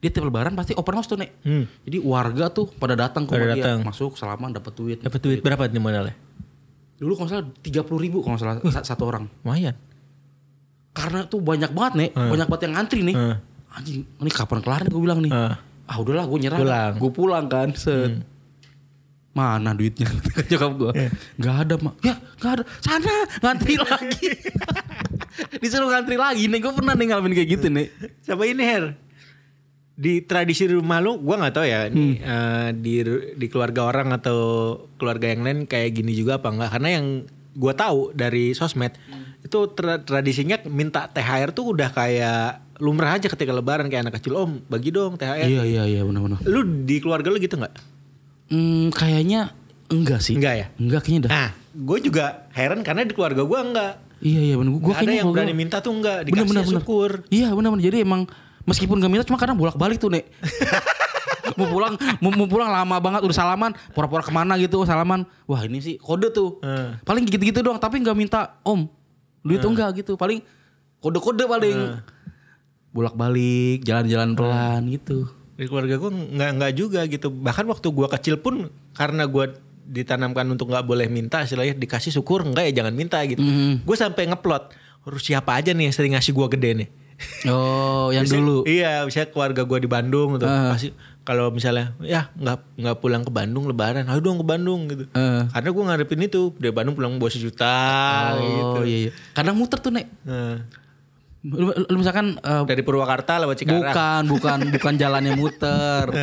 Dia 0.00 0.08
tiap 0.08 0.24
lebaran 0.24 0.52
pasti 0.52 0.72
open 0.72 0.94
house 0.94 1.06
tuh, 1.06 1.14
Nek. 1.14 1.30
Hmm. 1.42 1.68
Jadi 1.84 2.00
warga 2.00 2.48
tuh 2.48 2.66
pada 2.66 2.96
datang 2.96 3.22
ke 3.22 3.36
Pada 3.36 3.52
dia, 3.52 3.62
datang. 3.62 3.84
masuk 3.84 4.16
salaman 4.16 4.50
dapat 4.50 4.72
duit. 4.72 4.98
dapat 4.98 5.20
duit 5.20 5.38
berapa 5.38 5.68
nih 5.68 5.78
modalnya 5.78 6.16
Dulu 7.02 7.18
kalau 7.18 7.26
nggak 7.26 7.34
salah 7.34 7.46
30 7.82 7.98
ribu 7.98 8.22
kalau 8.22 8.38
nggak 8.38 8.42
salah 8.46 8.54
sa- 8.70 8.86
satu 8.86 9.02
orang. 9.04 9.26
lumayan 9.42 9.74
Karena 10.92 11.24
tuh 11.24 11.42
banyak 11.42 11.72
banget 11.72 11.92
nih, 11.96 12.08
banyak 12.12 12.46
banget 12.46 12.62
yang 12.62 12.74
ngantri 12.76 13.00
nih. 13.02 13.16
Hmm. 13.16 13.36
Anjing, 13.72 14.04
ini 14.04 14.30
kapan 14.30 14.60
kelar 14.60 14.84
gue 14.84 15.00
bilang 15.00 15.18
nih. 15.18 15.32
Hmm. 15.32 15.56
Ah 15.82 15.96
udahlah 15.98 16.28
gue 16.28 16.38
nyerah. 16.38 16.58
Pulang. 16.60 16.92
Gue 16.94 17.10
pulang 17.10 17.44
kan. 17.48 17.68
Set. 17.72 18.22
Mana 19.32 19.72
duitnya? 19.72 20.04
Nyokap 20.52 20.72
gue. 20.76 20.92
Gak 21.40 21.56
ada 21.64 21.74
mak. 21.80 21.96
Ya 22.04 22.14
gak 22.36 22.60
ada. 22.60 22.64
Sana 22.78 23.08
ngantri 23.40 23.74
lagi. 23.82 24.28
Disuruh 25.64 25.88
ngantri 25.88 26.14
lagi 26.14 26.44
nih. 26.46 26.60
Gue 26.60 26.70
pernah 26.70 26.92
nih 26.92 27.06
ngalamin 27.08 27.32
kayak 27.32 27.48
gitu 27.50 27.66
nih. 27.66 27.88
sama 28.20 28.44
ini 28.44 28.62
Her 28.62 28.84
di 29.94 30.20
tradisi 30.20 30.64
rumah 30.66 30.98
lu 30.98 31.18
gua 31.18 31.36
nggak 31.38 31.54
tahu 31.54 31.64
ya 31.64 31.80
Hmm. 31.86 32.14
eh, 32.14 32.68
di 32.74 33.04
di 33.34 33.46
keluarga 33.46 33.84
orang 33.84 34.08
atau 34.10 34.38
keluarga 34.94 35.28
yang 35.28 35.42
lain 35.42 35.58
kayak 35.62 35.92
gini 35.92 36.12
juga 36.12 36.36
apa 36.36 36.48
enggak 36.48 36.70
karena 36.70 36.88
yang 36.94 37.06
gua 37.52 37.72
tahu 37.72 38.10
dari 38.10 38.50
sosmed 38.50 38.96
itu 39.40 39.58
tra- 39.70 40.00
tradisinya 40.00 40.56
minta 40.66 41.06
THR 41.06 41.50
tuh 41.50 41.72
udah 41.72 41.90
kayak 41.90 42.44
lumrah 42.78 43.12
aja 43.12 43.26
ketika 43.26 43.50
lebaran 43.50 43.86
kayak 43.86 44.02
anak 44.02 44.16
kecil 44.16 44.34
om 44.38 44.52
bagi 44.64 44.88
dong 44.88 45.14
THR 45.14 45.44
Iya 45.44 45.62
iya 45.62 45.82
iya 45.84 46.00
benar-benar. 46.00 46.40
lu 46.42 46.60
di 46.82 46.96
keluarga 46.98 47.28
lu 47.28 47.38
gitu 47.38 47.54
nggak 47.54 47.74
Hmm, 48.46 48.88
kayaknya 48.90 49.48
enggak 49.88 50.20
sih. 50.20 50.34
Enggak 50.34 50.54
ya? 50.54 50.66
Enggak 50.76 51.00
kayaknya 51.02 51.20
dah. 51.22 51.30
nah 51.30 51.48
gue 51.74 51.98
juga 52.02 52.24
heran 52.50 52.80
karena 52.80 53.00
di 53.02 53.12
keluarga 53.12 53.42
gua 53.42 53.60
enggak 53.62 53.92
Iya 54.20 54.40
iya 54.40 54.54
benar. 54.54 54.70
Gue 54.72 54.78
Nggak 54.78 54.92
ada 54.92 55.00
kayaknya 55.02 55.18
yang 55.18 55.30
berani 55.30 55.46
gua- 55.48 55.58
minta 55.58 55.76
tuh 55.78 55.92
enggak 55.92 56.18
dikasih 56.22 56.46
bener, 56.46 56.62
bener. 56.62 56.74
syukur 56.78 57.10
Iya 57.28 57.48
benar-benar. 57.50 57.82
Jadi 57.82 57.98
emang 58.00 58.22
meskipun 58.68 58.98
gak 58.98 59.10
minta 59.10 59.24
cuma 59.26 59.38
kadang 59.40 59.58
bolak-balik 59.58 59.98
tuh 59.98 60.12
nek. 60.12 60.26
mau 61.58 61.68
pulang 61.68 61.94
mau, 62.22 62.32
mau 62.32 62.48
pulang 62.48 62.70
lama 62.72 62.96
banget 62.96 63.20
udah 63.28 63.36
salaman 63.36 63.76
pura-pura 63.92 64.24
ke 64.24 64.32
mana 64.32 64.56
gitu 64.56 64.84
salaman. 64.88 65.28
Wah 65.44 65.62
ini 65.66 65.82
sih 65.84 65.94
kode 66.00 66.32
tuh. 66.32 66.62
Hmm. 66.64 66.96
paling 67.04 67.28
gitu-gitu 67.28 67.60
doang 67.60 67.76
tapi 67.76 68.00
nggak 68.00 68.16
minta 68.16 68.56
om 68.64 68.88
duit 69.42 69.60
tuh 69.60 69.70
enggak 69.74 70.04
gitu. 70.04 70.14
Paling 70.16 70.40
kode-kode 71.02 71.44
paling. 71.44 71.76
Bolak-balik 72.92 73.84
jalan-jalan 73.84 74.36
pelan 74.36 74.82
gitu. 74.92 75.28
Di 75.56 75.68
keluarga 75.68 75.96
gue 75.98 76.10
nggak 76.12 76.50
nggak 76.60 76.72
juga 76.76 77.00
gitu. 77.08 77.28
Bahkan 77.28 77.64
waktu 77.68 77.88
gue 77.90 78.08
kecil 78.18 78.34
pun 78.40 78.68
karena 78.96 79.28
gue 79.28 79.52
ditanamkan 79.82 80.46
untuk 80.48 80.70
nggak 80.72 80.86
boleh 80.86 81.10
minta 81.10 81.42
istilahnya 81.42 81.76
dikasih 81.76 82.14
syukur 82.14 82.46
enggak 82.46 82.70
ya 82.70 82.82
jangan 82.82 82.94
minta 82.94 83.18
gitu. 83.26 83.42
Mhm. 83.42 83.84
gue 83.84 83.96
sampai 83.98 84.30
ngeplot 84.30 84.72
harus 85.02 85.22
siapa 85.26 85.58
aja 85.58 85.74
nih 85.74 85.90
yang 85.90 85.94
sering 85.94 86.14
ngasih 86.14 86.32
gue 86.32 86.46
gede 86.54 86.70
nih 86.78 86.88
oh 87.48 88.08
yang 88.10 88.24
Biasanya- 88.24 88.38
dulu. 88.42 88.56
Iya 88.64 88.92
misalnya 89.04 89.28
keluarga 89.30 89.62
gue 89.62 89.78
di 89.78 89.88
Bandung 89.90 90.28
gitu. 90.36 90.46
Ah. 90.46 90.74
pasti 90.74 90.90
kalau 91.22 91.54
misalnya 91.54 91.94
ya 92.02 92.30
nggak 92.34 92.82
nggak 92.82 92.96
pulang 92.98 93.22
ke 93.22 93.30
Bandung 93.30 93.64
lebaran. 93.66 94.06
Ayo 94.06 94.20
dong 94.20 94.42
ke 94.42 94.46
Bandung 94.46 94.90
gitu. 94.90 95.04
Eh. 95.10 95.42
karena 95.48 95.68
gue 95.70 95.82
ngarepin 95.86 96.22
itu 96.22 96.50
dari 96.56 96.74
Bandung 96.74 96.94
pulang 96.94 97.16
bawa 97.16 97.30
sejuta 97.30 97.76
gitu. 98.38 98.78
oh 98.78 98.84
iya, 98.84 98.98
iya. 99.06 99.10
Kadang 99.32 99.54
muter 99.54 99.78
tuh 99.78 99.90
nek. 99.90 100.06
Nah, 100.26 100.62
lu, 101.42 101.74
lu 101.74 101.96
misalkan 101.98 102.38
eh, 102.38 102.62
dari 102.66 102.82
Purwakarta 102.82 103.42
lewat 103.42 103.56
Cikarang. 103.58 103.82
Bukan, 103.82 104.22
bukan, 104.30 104.58
bukan 104.78 104.92
jalannya 104.94 105.34
muter. 105.34 106.06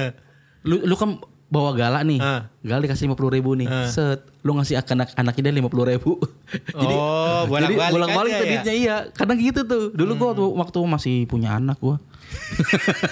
Lu, 0.59 0.75
lu 0.83 0.91
kan 0.99 1.15
bawa 1.49 1.73
galak 1.73 2.01
nih, 2.05 2.17
Ah. 2.17 2.49
galak 2.61 2.85
dikasih 2.85 3.05
lima 3.05 3.13
puluh 3.13 3.29
ribu 3.33 3.53
nih, 3.53 3.65
set, 3.85 4.25
lu 4.41 4.53
ngasih 4.53 4.79
anak 4.79 5.09
anaknya 5.13 5.49
lima 5.49 5.65
puluh 5.65 5.83
ribu. 5.83 6.15
jadi, 6.77 6.93
Oh, 6.93 7.41
jadi 7.43 7.73
bolak-balik 7.73 7.89
bolak-balik 7.89 8.29
aja 8.29 8.35
tuh 8.35 8.39
ya? 8.39 8.49
duitnya 8.53 8.73
iya. 8.75 8.95
Kadang 9.09 9.35
gitu 9.35 9.59
tuh. 9.63 9.83
Dulu 9.91 10.11
gua 10.15 10.27
waktu, 10.31 10.45
waktu 10.45 10.79
masih 10.85 11.15
punya 11.25 11.55
anak 11.55 11.77
gua. 11.77 11.97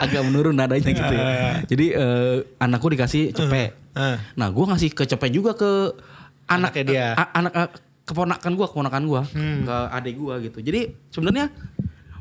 Agak 0.00 0.20
menurun 0.24 0.52
nadanya 0.52 0.84
gitu 0.84 1.14
ya. 1.14 1.24
Jadi 1.64 1.86
eh, 1.90 2.36
anakku 2.58 2.86
dikasih 2.88 3.30
cepet. 3.30 3.72
Ah. 3.94 4.18
Nah, 4.34 4.48
gua 4.50 4.74
ngasih 4.74 4.90
ke 4.90 5.04
cepet 5.04 5.30
juga 5.30 5.54
ke 5.54 5.94
anak 6.44 6.74
Anaknya 6.74 6.82
dia. 6.84 7.06
a- 7.14 7.32
anak 7.32 7.52
eh, 7.54 7.68
keponakan 8.04 8.52
gua, 8.52 8.66
keponakan 8.66 9.02
gua, 9.06 9.22
ke 9.30 9.76
adik 9.92 10.14
gua 10.18 10.34
gitu. 10.38 10.58
Jadi 10.58 10.92
sebenarnya 11.08 11.48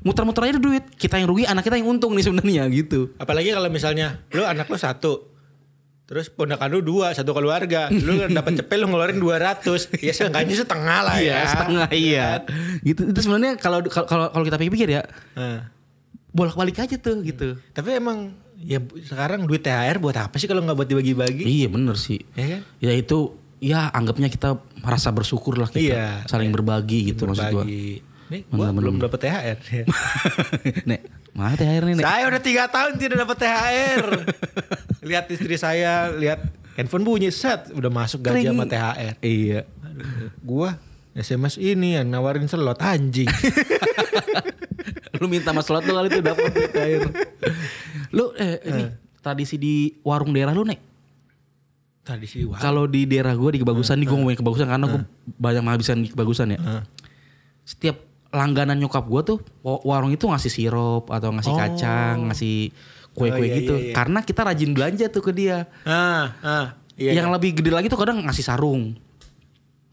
muter-muter 0.03 0.43
aja 0.45 0.55
duit. 0.55 0.83
Kita 0.93 1.15
yang 1.15 1.25
rugi, 1.25 1.43
anak 1.43 1.63
kita 1.63 1.75
yang 1.75 1.89
untung 1.89 2.13
nih 2.13 2.23
sebenarnya 2.23 2.63
gitu. 2.69 3.11
Apalagi 3.15 3.49
kalau 3.49 3.67
misalnya 3.67 4.21
lu 4.29 4.43
anak 4.43 4.67
lu 4.67 4.75
satu, 4.75 5.31
terus 6.03 6.27
ponakan 6.27 6.69
lu 6.69 6.79
dua, 6.79 7.11
satu 7.11 7.31
keluarga, 7.31 7.87
lu 7.87 8.19
dapat 8.37 8.59
cepet 8.59 8.77
lu 8.77 8.87
ngeluarin 8.87 9.17
200, 9.17 9.97
ya 9.99 10.11
seenggaknya 10.11 10.55
setengah 10.57 10.99
lah 11.01 11.17
ya. 11.17 11.23
Iya, 11.23 11.39
setengah 11.47 11.89
iya. 11.91 12.27
Gitu. 12.81 13.01
Itu 13.09 13.19
sebenarnya 13.19 13.55
kalau 13.55 13.79
kalau 13.87 14.29
kalau 14.29 14.43
kita 14.43 14.59
pikir-pikir 14.59 14.89
ya, 14.91 15.03
Nah, 15.33 15.71
bolak-balik 16.29 16.77
aja 16.79 16.97
tuh 16.97 17.21
gitu. 17.21 17.55
tapi 17.71 17.93
emang 17.93 18.33
ya 18.57 18.79
sekarang 19.03 19.43
duit 19.43 19.59
THR 19.59 19.99
buat 19.99 20.15
apa 20.15 20.35
sih 20.35 20.47
kalau 20.47 20.63
nggak 20.63 20.75
buat 20.75 20.89
dibagi-bagi? 20.89 21.43
Iya 21.43 21.67
bener 21.67 21.95
sih. 21.95 22.19
Ya 22.33 22.57
kan? 22.57 22.61
Ya 22.79 22.91
itu 22.91 23.17
ya 23.59 23.87
anggapnya 23.87 24.27
kita 24.27 24.55
merasa 24.79 25.07
bersyukur 25.11 25.55
lah 25.55 25.67
kita 25.67 25.95
Iya. 25.95 26.07
saling 26.27 26.51
berbagi 26.51 27.11
gitu 27.11 27.23
maksud 27.23 27.47
gua. 27.47 27.63
Nih, 28.33 28.49
gua 28.49 28.73
belum 28.73 28.97
dapat 28.97 29.29
THR. 29.29 29.59
nek, 30.89 31.05
mana 31.37 31.53
THR 31.53 31.83
nih, 31.85 31.93
Nek? 32.01 32.05
saya 32.09 32.23
udah 32.33 32.41
tiga 32.41 32.65
tahun 32.65 32.97
tidak 32.97 33.17
dapat 33.29 33.37
THR. 33.45 34.05
lihat 35.05 35.25
istri 35.29 35.53
saya, 35.53 36.09
lihat 36.09 36.41
handphone 36.73 37.05
bunyi 37.05 37.29
set, 37.29 37.69
udah 37.77 37.93
masuk 37.93 38.25
gaji 38.25 38.41
Kering. 38.41 38.57
sama 38.57 38.65
THR. 38.65 39.13
Iya. 39.21 39.69
Gua 40.41 40.81
SMS 41.13 41.61
ini 41.61 41.93
yang 41.93 42.09
nawarin 42.09 42.49
slot 42.49 42.81
anjing. 42.81 43.29
Lu 45.21 45.29
minta 45.29 45.53
mas 45.53 45.69
slot 45.69 45.85
lu 45.85 45.93
kali 45.93 46.09
itu 46.09 46.25
dapat 46.25 46.49
THR. 46.73 47.05
Lu 48.17 48.33
eh, 48.33 48.57
ini 48.65 48.83
tradisi 49.21 49.61
di 49.61 49.93
warung 50.01 50.33
daerah 50.33 50.57
lu, 50.57 50.65
Nek. 50.65 50.81
Tadi 52.01 52.25
sih 52.25 52.49
wah. 52.49 52.57
Kalau 52.57 52.89
di 52.89 53.05
daerah 53.05 53.37
gue 53.37 53.55
di 53.55 53.59
kebagusan 53.61 54.01
nih 54.01 54.09
gue 54.09 54.17
ngomongin 54.17 54.41
kebagusan 54.41 54.67
karena 54.67 54.89
gue 54.89 55.05
banyak 55.37 55.61
menghabiskan 55.61 56.01
di 56.01 56.09
kebagusan 56.09 56.57
ya. 56.57 56.81
Setiap 57.63 58.12
langganan 58.33 58.75
nyokap 58.75 59.05
gue 59.05 59.21
tuh 59.23 59.37
wa- 59.61 59.79
warung 59.83 60.09
itu 60.09 60.25
ngasih 60.25 60.49
sirup 60.49 61.05
atau 61.07 61.29
ngasih 61.29 61.53
kacang, 61.53 62.17
ngasih 62.27 62.73
kue-kue 63.13 63.37
Oh, 63.37 63.45
iya, 63.45 63.55
gitu. 63.55 63.73
iya, 63.77 63.85
iya. 63.87 63.93
Karena 63.93 64.19
kita 64.19 64.41
rajin 64.41 64.73
belanja 64.73 65.05
tuh 65.07 65.21
ke 65.21 65.31
dia. 65.31 65.69
Ah, 65.83 66.33
ah, 66.41 66.65
iya. 66.93 67.13
Yang 67.13 67.29
lebih 67.31 67.49
gede 67.55 67.69
lagi 67.69 67.87
tuh 67.87 67.95
kadang 67.95 68.19
ngasih 68.19 68.41
sarung. 68.43 68.97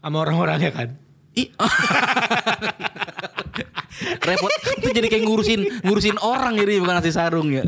sama 0.01 0.17
orang-orangnya 0.19 0.73
kan. 0.73 0.97
Ih. 1.31 1.53
Repot 4.21 4.49
itu 4.49 4.89
jadi 4.89 5.05
kayak 5.05 5.23
ngurusin 5.23 5.61
ngurusin 5.83 6.17
orang 6.17 6.57
jadi 6.57 6.81
bukan 6.81 6.97
ngasih 6.97 7.13
sarung 7.13 7.53
ya. 7.53 7.61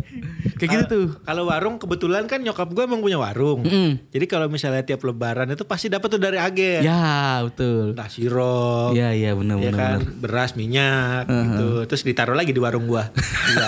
Kayak 0.59 0.69
gitu 0.73 0.83
tuh. 0.85 1.05
Kalau 1.23 1.47
warung 1.47 1.75
kebetulan 1.77 2.27
kan 2.27 2.39
nyokap 2.39 2.67
gue 2.69 2.83
emang 2.83 2.99
punya 2.99 3.15
warung. 3.15 3.63
Mm. 3.63 4.11
Jadi 4.11 4.25
kalau 4.25 4.47
misalnya 4.47 4.83
tiap 4.83 4.99
lebaran 5.01 5.47
itu 5.47 5.63
pasti 5.63 5.87
dapat 5.87 6.07
tuh 6.07 6.19
dari 6.19 6.35
agen. 6.35 6.83
Ya, 6.83 7.39
betul. 7.41 7.95
Entah 7.95 8.07
sirup, 8.07 8.91
Iya, 8.91 9.09
iya 9.11 9.31
benar 9.33 9.55
ya 9.57 9.71
benar. 9.71 9.79
kan, 9.79 9.99
beras, 10.19 10.51
minyak 10.53 11.25
gitu. 11.27 11.87
Terus 11.87 12.01
ditaruh 12.03 12.35
lagi 12.35 12.51
di 12.51 12.59
warung 12.59 12.85
gua. 12.85 13.07
Iya. 13.43 13.67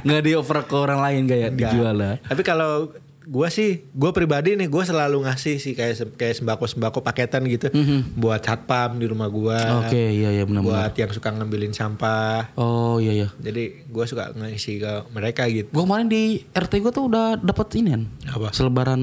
Nggak 0.00 0.22
dioper 0.22 0.58
ke 0.64 0.74
orang 0.74 1.00
lain 1.02 1.22
kayak 1.26 1.50
Enggak. 1.52 1.70
dijual 1.74 1.94
lah. 1.94 2.14
Tapi 2.24 2.42
kalau 2.42 2.88
gua 3.26 3.52
sih, 3.52 3.84
gua 3.92 4.10
pribadi 4.10 4.56
nih 4.56 4.64
gua 4.66 4.80
selalu 4.82 5.28
ngasih 5.28 5.60
sih 5.60 5.76
kayak 5.76 6.16
kayak 6.16 6.40
sembako-sembako 6.40 7.04
paketan 7.04 7.44
gitu 7.44 7.68
buat 8.16 8.40
satpam 8.40 8.96
di 8.96 9.04
rumah 9.04 9.28
gua. 9.28 9.58
Mhm. 9.60 9.78
Oke, 9.84 10.02
iya 10.12 10.30
iya 10.32 10.44
benar-benar. 10.48 10.88
Buat 10.88 10.94
yang 10.96 11.10
suka 11.12 11.28
ngambilin 11.34 11.72
sampah. 11.72 12.54
Oh 12.56 12.96
iya 12.96 13.12
iya. 13.12 13.28
Jadi 13.36 13.84
gua 13.88 14.08
suka 14.08 14.32
ngasih 14.32 14.76
ke 14.80 14.92
mereka 15.12 15.44
gitu. 15.48 15.68
Gue 15.68 15.82
kemarin 15.84 16.08
di 16.08 16.44
RT 16.50 16.72
gue 16.80 16.92
tuh 16.92 17.04
udah 17.10 17.36
dapat 17.36 17.66
ini 17.76 17.88
kan. 17.92 18.02
Apa? 18.30 18.48
Selebaran 18.54 19.00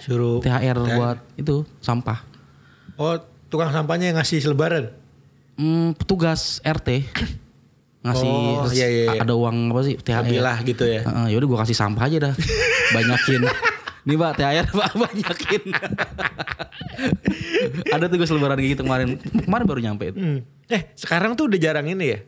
Suruh 0.00 0.40
THR 0.40 0.78
buat 0.96 1.18
itu 1.36 1.66
sampah. 1.80 2.24
Oh, 2.98 3.14
tukang 3.48 3.70
sampahnya 3.70 4.10
yang 4.10 4.18
ngasih 4.18 4.42
selebaran. 4.42 4.90
Hmm, 5.58 5.90
petugas 5.98 6.62
RT 6.62 6.88
ngasih 8.08 8.26
Oh, 8.26 8.56
terus 8.64 8.72
iya, 8.74 8.88
iya, 8.88 9.04
iya. 9.12 9.20
ada 9.22 9.32
uang 9.32 9.56
apa 9.70 9.80
sih 9.84 9.94
THR. 9.96 10.24
Lebih 10.24 10.40
lah 10.40 10.56
gitu 10.62 10.84
ya. 10.84 11.00
Heeh, 11.02 11.26
yaudah 11.32 11.46
gue 11.46 11.58
kasih 11.62 11.76
sampah 11.76 12.02
aja 12.04 12.16
dah. 12.18 12.34
Banyakin. 12.96 13.40
Nih 14.04 14.16
pak 14.16 14.30
THR 14.34 14.66
pak 14.68 14.90
banyakin. 15.04 15.62
ada 17.94 18.04
tuh 18.06 18.16
gue 18.16 18.26
selebaran 18.26 18.56
kayak 18.56 18.70
gitu 18.74 18.82
kemarin. 18.82 19.08
Kemarin 19.20 19.64
baru 19.64 19.80
nyampe 19.82 20.04
itu. 20.08 20.18
Hmm. 20.18 20.38
Eh, 20.68 20.92
sekarang 20.94 21.32
tuh 21.32 21.46
udah 21.46 21.58
jarang 21.58 21.84
ini 21.84 22.04
ya. 22.08 22.18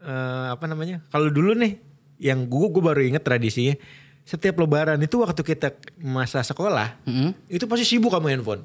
Eh, 0.00 0.46
apa 0.50 0.64
namanya? 0.64 1.02
Kalau 1.10 1.28
dulu 1.28 1.52
nih, 1.52 1.76
yang 2.18 2.46
gue 2.46 2.66
gue 2.70 2.82
baru 2.82 3.00
inget 3.02 3.20
tradisinya. 3.20 3.74
Setiap 4.22 4.62
lebaran 4.62 5.00
itu 5.00 5.18
waktu 5.18 5.42
kita 5.42 5.74
masa 5.98 6.38
sekolah, 6.40 7.02
Mm-mm. 7.02 7.34
itu 7.50 7.66
pasti 7.66 7.84
sibuk 7.84 8.14
sama 8.14 8.30
handphone. 8.30 8.62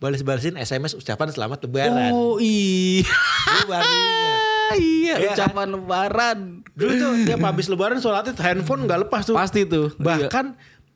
Balas-balasin 0.00 0.56
SMS 0.56 0.96
ucapan 0.96 1.28
selamat 1.28 1.68
lebaran. 1.68 2.08
Oh 2.08 2.40
iya. 2.40 3.04
Gue 3.04 3.64
baru 3.68 3.84
inget. 3.84 4.40
Iya, 4.74 5.14
Iya 5.14 5.28
kan? 5.30 5.36
ucapan 5.36 5.68
lebaran. 5.70 6.38
Dulu 6.70 6.92
tuh 6.92 7.10
tiap 7.22 7.40
habis 7.40 7.66
lebaran 7.66 7.98
sholat 7.98 8.24
itu 8.26 8.38
handphone 8.38 8.84
nggak 8.84 9.00
lepas 9.04 9.22
tuh. 9.24 9.34
Pasti 9.34 9.62
tuh. 9.64 9.92
Iya. 9.94 10.26
Bahkan 10.26 10.44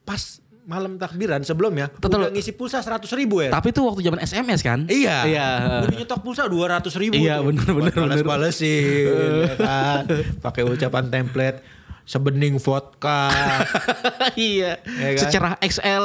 pas 0.02 0.22
malam 0.62 0.94
takbiran 0.94 1.40
sebelumnya 1.40 1.88
Tetep 1.88 2.12
udah 2.12 2.28
lo- 2.28 2.30
ngisi 2.30 2.52
pulsa 2.52 2.78
100 2.78 3.08
ribu 3.14 3.40
ya. 3.40 3.48
Tapi 3.48 3.68
tuh 3.70 3.88
waktu 3.88 4.00
zaman 4.02 4.20
SMS 4.20 4.60
kan? 4.60 4.84
Iya. 4.84 5.16
Iya. 5.24 5.48
Udah 5.80 5.96
nyetok 5.96 6.20
pulsa 6.20 6.44
200 6.44 6.92
ribu. 6.94 7.16
Iya, 7.16 7.40
bener, 7.40 7.64
bener, 7.66 7.94
bener. 7.94 8.20
balesin 8.22 8.84
ya 9.42 9.54
kan. 9.56 10.02
Pakai 10.40 10.62
ucapan 10.62 11.04
template. 11.08 11.58
Sebening 12.08 12.56
vodka. 12.56 13.28
iya. 14.32 14.80
Iya 14.80 15.08
kan? 15.12 15.20
Secerah 15.20 15.54
XL. 15.60 16.04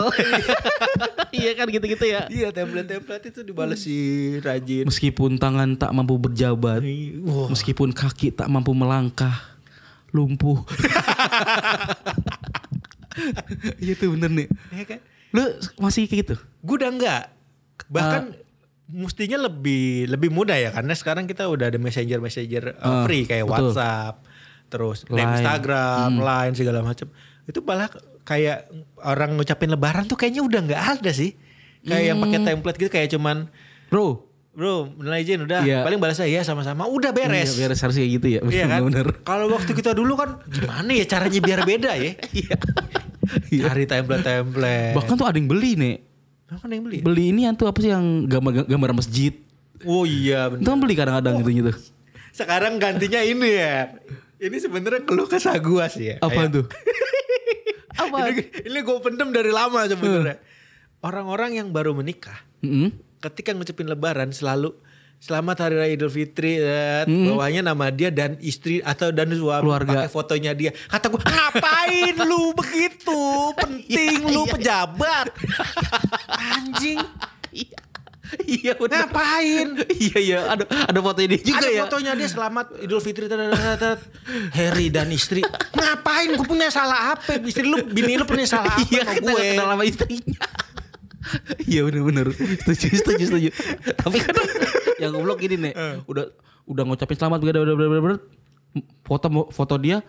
iya 1.40 1.52
kan 1.56 1.72
gitu-gitu 1.72 2.04
ya. 2.04 2.28
iya 2.28 2.52
template-template 2.52 3.32
itu 3.32 3.40
dibalesin 3.40 4.44
rajin. 4.44 4.84
Meskipun 4.84 5.40
tangan 5.40 5.80
tak 5.80 5.96
mampu 5.96 6.20
berjabat, 6.20 6.84
Wah. 7.24 7.48
meskipun 7.48 7.96
kaki 7.96 8.36
tak 8.36 8.52
mampu 8.52 8.76
melangkah, 8.76 9.32
lumpuh. 10.12 10.60
Iya 13.78 13.94
tuh 13.94 14.18
bener 14.18 14.32
nih. 14.34 14.48
Iya 14.74 14.86
kan? 14.90 15.00
Lu 15.30 15.44
masih 15.78 16.10
kayak 16.10 16.20
gitu? 16.26 16.36
Gue 16.66 16.82
udah 16.82 16.90
enggak. 16.90 17.24
Bahkan 17.86 18.24
mestinya 18.90 19.46
lebih 19.46 20.10
lebih 20.10 20.30
mudah 20.30 20.58
ya 20.58 20.70
karena 20.70 20.94
sekarang 20.94 21.26
kita 21.26 21.46
udah 21.46 21.70
ada 21.70 21.78
messenger 21.78 22.18
messenger 22.18 22.74
uh, 22.78 23.02
Ah, 23.02 23.04
free 23.06 23.26
kayak 23.26 23.46
betul. 23.46 23.70
WhatsApp, 23.74 24.26
terus 24.74 25.06
Line. 25.06 25.22
Hmm. 25.22 25.34
Instagram, 25.38 26.10
Line 26.18 26.54
segala 26.54 26.80
macam. 26.82 27.08
Itu 27.44 27.62
malah 27.62 27.94
kayak 28.24 28.74
orang 29.00 29.36
ngucapin 29.36 29.70
Lebaran 29.70 30.04
tuh 30.04 30.16
kayaknya 30.16 30.42
udah 30.42 30.60
nggak 30.64 30.82
ada 30.98 31.12
sih. 31.12 31.38
Kayak 31.82 32.04
yang 32.06 32.18
Hmm. 32.18 32.26
pakai 32.26 32.40
template 32.42 32.78
gitu 32.78 32.90
kayak 32.90 33.10
cuman 33.10 33.38
Bro, 33.88 34.26
Bro, 34.52 34.96
menilai 34.96 35.22
izin 35.22 35.44
udah. 35.44 35.62
Iya. 35.62 35.82
Paling 35.82 35.98
balas 35.98 36.16
saya 36.16 36.42
sama-sama. 36.42 36.86
Udah 36.86 37.10
beres. 37.10 37.54
Iya, 37.54 37.68
beres 37.68 37.80
harus 37.80 37.94
kayak 37.94 38.12
gitu 38.14 38.28
ya. 38.30 38.40
Iya 38.42 38.66
kan? 38.72 38.82
Bener. 38.84 39.08
Kalau 39.22 39.50
waktu 39.50 39.72
kita 39.72 39.92
dulu 39.92 40.14
kan 40.14 40.42
gimana 40.46 40.90
ya 40.90 41.06
caranya 41.06 41.40
biar 41.40 41.62
beda 41.62 41.92
ya? 41.96 42.14
Iya. 42.34 42.58
Iya. 43.50 43.64
Cari 43.68 43.86
template-template. 43.86 44.94
Bahkan 44.94 45.14
tuh 45.14 45.26
ada 45.26 45.36
yang 45.36 45.48
beli 45.48 45.72
nih. 45.74 45.96
Bahkan 46.46 46.66
ada 46.66 46.74
yang 46.74 46.86
beli. 46.86 46.98
ya? 46.98 47.04
Beli 47.04 47.24
ini 47.30 47.42
yang 47.44 47.54
tuh 47.54 47.66
apa 47.66 47.80
sih 47.80 47.90
yang 47.90 48.06
gambar 48.24 48.66
gambar 48.66 48.92
masjid. 48.94 49.34
Oh 49.84 50.06
iya 50.06 50.48
Itu 50.48 50.60
bener. 50.60 50.66
kan 50.66 50.78
beli 50.80 50.94
kadang-kadang 50.94 51.34
gitu 51.42 51.52
gitu. 51.52 51.72
Sekarang 52.32 52.78
gantinya 52.78 53.20
ini 53.20 53.50
ya. 53.52 53.94
Ini 54.44 54.58
sebenarnya 54.60 55.08
keluh 55.08 55.24
kesah 55.24 55.56
gua 55.64 55.88
sih 55.88 56.12
ya. 56.12 56.16
Apa 56.20 56.52
tuh? 56.52 56.68
Apa? 58.04 58.28
Ini, 58.34 58.68
ini 58.68 58.80
gue 58.84 58.98
pendem 59.00 59.30
dari 59.32 59.54
lama 59.54 59.88
sebenarnya. 59.88 60.42
Orang-orang 61.00 61.62
yang 61.62 61.72
baru 61.72 61.96
menikah, 61.96 62.36
Mm-mm. 62.60 62.92
ketika 63.22 63.56
ngucapin 63.56 63.88
Lebaran 63.88 64.36
selalu 64.36 64.76
Selamat 65.24 65.64
Hari 65.64 65.76
Raya 65.80 65.94
Idul 65.96 66.12
Fitri, 66.12 66.60
eh, 66.60 67.08
bawahnya 67.08 67.64
nama 67.64 67.88
dia 67.96 68.12
dan 68.12 68.36
istri 68.44 68.84
atau 68.84 69.08
dan 69.08 69.32
suami 69.32 69.64
Keluarga. 69.64 70.04
pakai 70.04 70.12
fotonya 70.12 70.52
dia. 70.52 70.76
Kata 70.76 71.08
gue 71.08 71.22
ngapain 71.24 72.16
lu 72.28 72.52
begitu? 72.52 73.24
Penting 73.64 74.20
lu 74.28 74.44
pejabat. 74.52 75.32
Anjing. 76.52 77.00
Iya 78.42 78.74
benar. 78.76 79.06
Ngapain? 79.08 79.68
Iya 79.94 80.18
iya 80.18 80.40
ada 80.50 80.64
ada 80.66 81.00
fotonya 81.00 81.28
dia 81.38 81.42
juga 81.46 81.58
Ada 81.62 81.70
ya. 81.70 81.82
fotonya 81.86 82.12
dia 82.18 82.30
selamat 82.30 82.66
Idul 82.82 83.02
Fitri. 83.04 83.26
Harry 84.58 84.88
dan 84.90 85.08
istri. 85.14 85.42
Ngapain? 85.74 86.34
Gue 86.34 86.48
punya 86.48 86.74
salah 86.74 87.14
apa? 87.14 87.38
Istri 87.38 87.66
lu, 87.70 87.78
bini 87.90 88.18
lu 88.18 88.26
punya 88.26 88.50
salah 88.50 88.74
apa 88.74 88.84
Iya 88.90 89.04
kita 89.06 89.32
gue? 89.32 89.44
kenal 89.54 89.68
sama 89.78 89.84
istrinya. 89.86 90.40
Iya 91.64 91.82
bener-bener 91.88 92.28
setuju 92.36 92.88
setuju 93.00 93.24
setuju. 93.32 93.50
Tapi 93.96 94.18
kan 94.20 94.36
yang 95.00 95.16
goblok 95.16 95.40
gini 95.40 95.56
nih, 95.56 95.74
udah 96.04 96.26
udah 96.68 96.84
ngucapin 96.84 97.16
selamat 97.16 97.40
udah 97.44 97.52
udah 97.64 97.74
udah 97.76 97.76
udah, 97.76 98.02
udah, 98.04 98.20
foto 99.04 99.28
foto 99.52 99.76
dia 99.78 100.04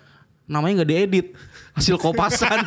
namanya 0.44 0.82
nggak 0.82 0.90
diedit 0.90 1.26
hasil 1.72 1.96
kopasan 1.96 2.62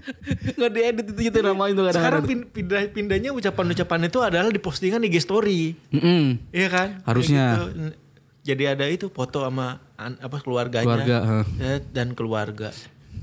nggak 0.56 0.70
diedit 0.70 1.06
itu 1.08 1.20
gitu 1.28 1.38
namanya 1.40 1.72
tuh 1.74 1.84
Sekarang 1.90 2.22
pindah 2.24 2.82
pindahnya 2.90 3.30
ucapan-ucapan 3.30 4.06
itu 4.06 4.18
adalah 4.18 4.48
di 4.48 4.58
postingan 4.58 5.02
IG 5.02 5.20
story. 5.20 5.76
Mm-mm. 5.90 6.38
Iya 6.50 6.68
kan? 6.68 6.88
Harusnya. 7.04 7.44
Gitu. 7.68 7.94
Jadi 8.42 8.62
ada 8.66 8.84
itu 8.86 9.06
foto 9.06 9.42
sama 9.42 9.78
apa 9.96 10.36
keluarganya 10.38 10.86
Keluarga, 10.98 11.18
heeh. 11.22 11.44
ya, 11.56 11.74
dan 11.92 12.08
keluarga. 12.12 12.68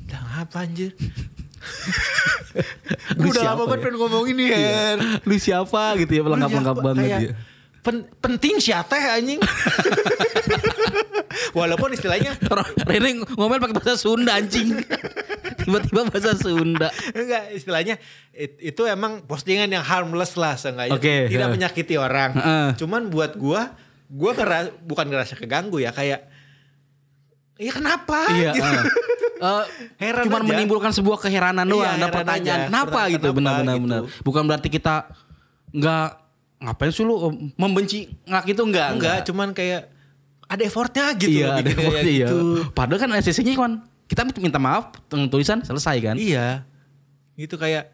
Dah 0.06 0.44
apa 0.44 0.64
anjir? 0.64 0.96
Lu 3.14 3.28
Gue 3.28 3.36
udah 3.36 3.44
lama 3.52 3.64
banget 3.64 3.76
ya? 3.76 3.84
pengen 3.84 3.96
ngomong 4.00 4.26
ini 4.28 4.44
ya. 4.48 4.96
lu 5.22 5.36
siapa 5.36 6.00
gitu 6.00 6.12
ya 6.14 6.22
pelengkap 6.24 6.50
pelengkap 6.50 6.78
Lu 6.78 6.86
banget 6.88 7.10
ya 7.12 7.20
pen- 7.80 8.08
penting 8.18 8.56
siapa 8.58 8.96
anjing? 9.12 9.40
Walaupun 11.52 11.92
istilahnya 11.92 12.36
Rene 12.82 13.10
ngomel 13.30 13.58
pakai 13.58 13.74
bahasa 13.74 13.96
Sunda 13.96 14.34
anjing 14.34 14.76
tiba-tiba 15.58 16.06
bahasa 16.06 16.34
Sunda 16.34 16.88
enggak 17.10 17.52
istilahnya 17.52 17.96
it- 18.32 18.60
itu 18.60 18.82
emang 18.84 19.24
postingan 19.24 19.68
yang 19.68 19.82
harmless 19.82 20.34
lah 20.34 20.54
seenggaknya 20.54 20.94
Oke, 20.94 21.28
tidak 21.28 21.46
heeh. 21.46 21.54
menyakiti 21.54 21.96
orang. 21.96 22.32
Heeh. 22.32 22.68
Cuman 22.76 23.08
buat 23.08 23.36
gua 23.36 23.74
gua 24.06 24.32
ngera- 24.34 24.74
bukan 24.80 25.06
ngerasa 25.06 25.36
keganggu 25.36 25.78
ya 25.78 25.90
kayak 25.90 26.28
Iya 27.56 27.72
kenapa? 27.74 28.20
Iya. 28.30 28.52
Gitu. 28.54 28.64
ah. 28.66 28.84
Eh, 29.40 29.64
Heran 30.02 30.28
cuman 30.28 30.42
aja. 30.42 30.50
menimbulkan 30.50 30.92
sebuah 30.92 31.16
keheranan 31.18 31.64
Iya, 31.64 31.72
doang, 31.72 31.88
ada 31.90 32.00
heran 32.02 32.12
pertanyaan 32.14 32.44
aja. 32.58 32.68
kenapa 32.68 32.88
Pertanyaan 32.90 33.14
gitu, 33.16 33.28
benar-benar 33.32 33.74
gitu. 33.74 33.84
benar. 33.86 34.02
Bukan 34.20 34.44
berarti 34.44 34.68
kita 34.70 34.96
nggak 35.72 36.08
ngapain 36.60 36.92
sih 36.92 37.04
lu 37.04 37.16
eh, 37.18 37.34
membenci 37.56 38.00
ngak 38.26 38.46
itu 38.48 38.62
enggak 38.62 38.88
Enggak, 38.92 39.18
cuman 39.24 39.48
kayak 39.54 39.88
ada 40.50 40.62
effortnya 40.66 41.14
gitu 41.14 41.46
iya 41.46 41.62
ada 41.62 41.70
kayak 41.70 42.04
iya. 42.04 42.28
gitu. 42.28 42.66
padahal 42.74 43.00
kan 43.06 43.10
SCC-nya 43.22 43.54
kan 43.54 43.74
kita 44.10 44.26
minta 44.42 44.58
maaf 44.58 44.90
tulisan 45.08 45.62
selesai 45.62 46.02
kan 46.02 46.18
Iya. 46.18 46.66
Itu 47.40 47.56
kayak 47.56 47.94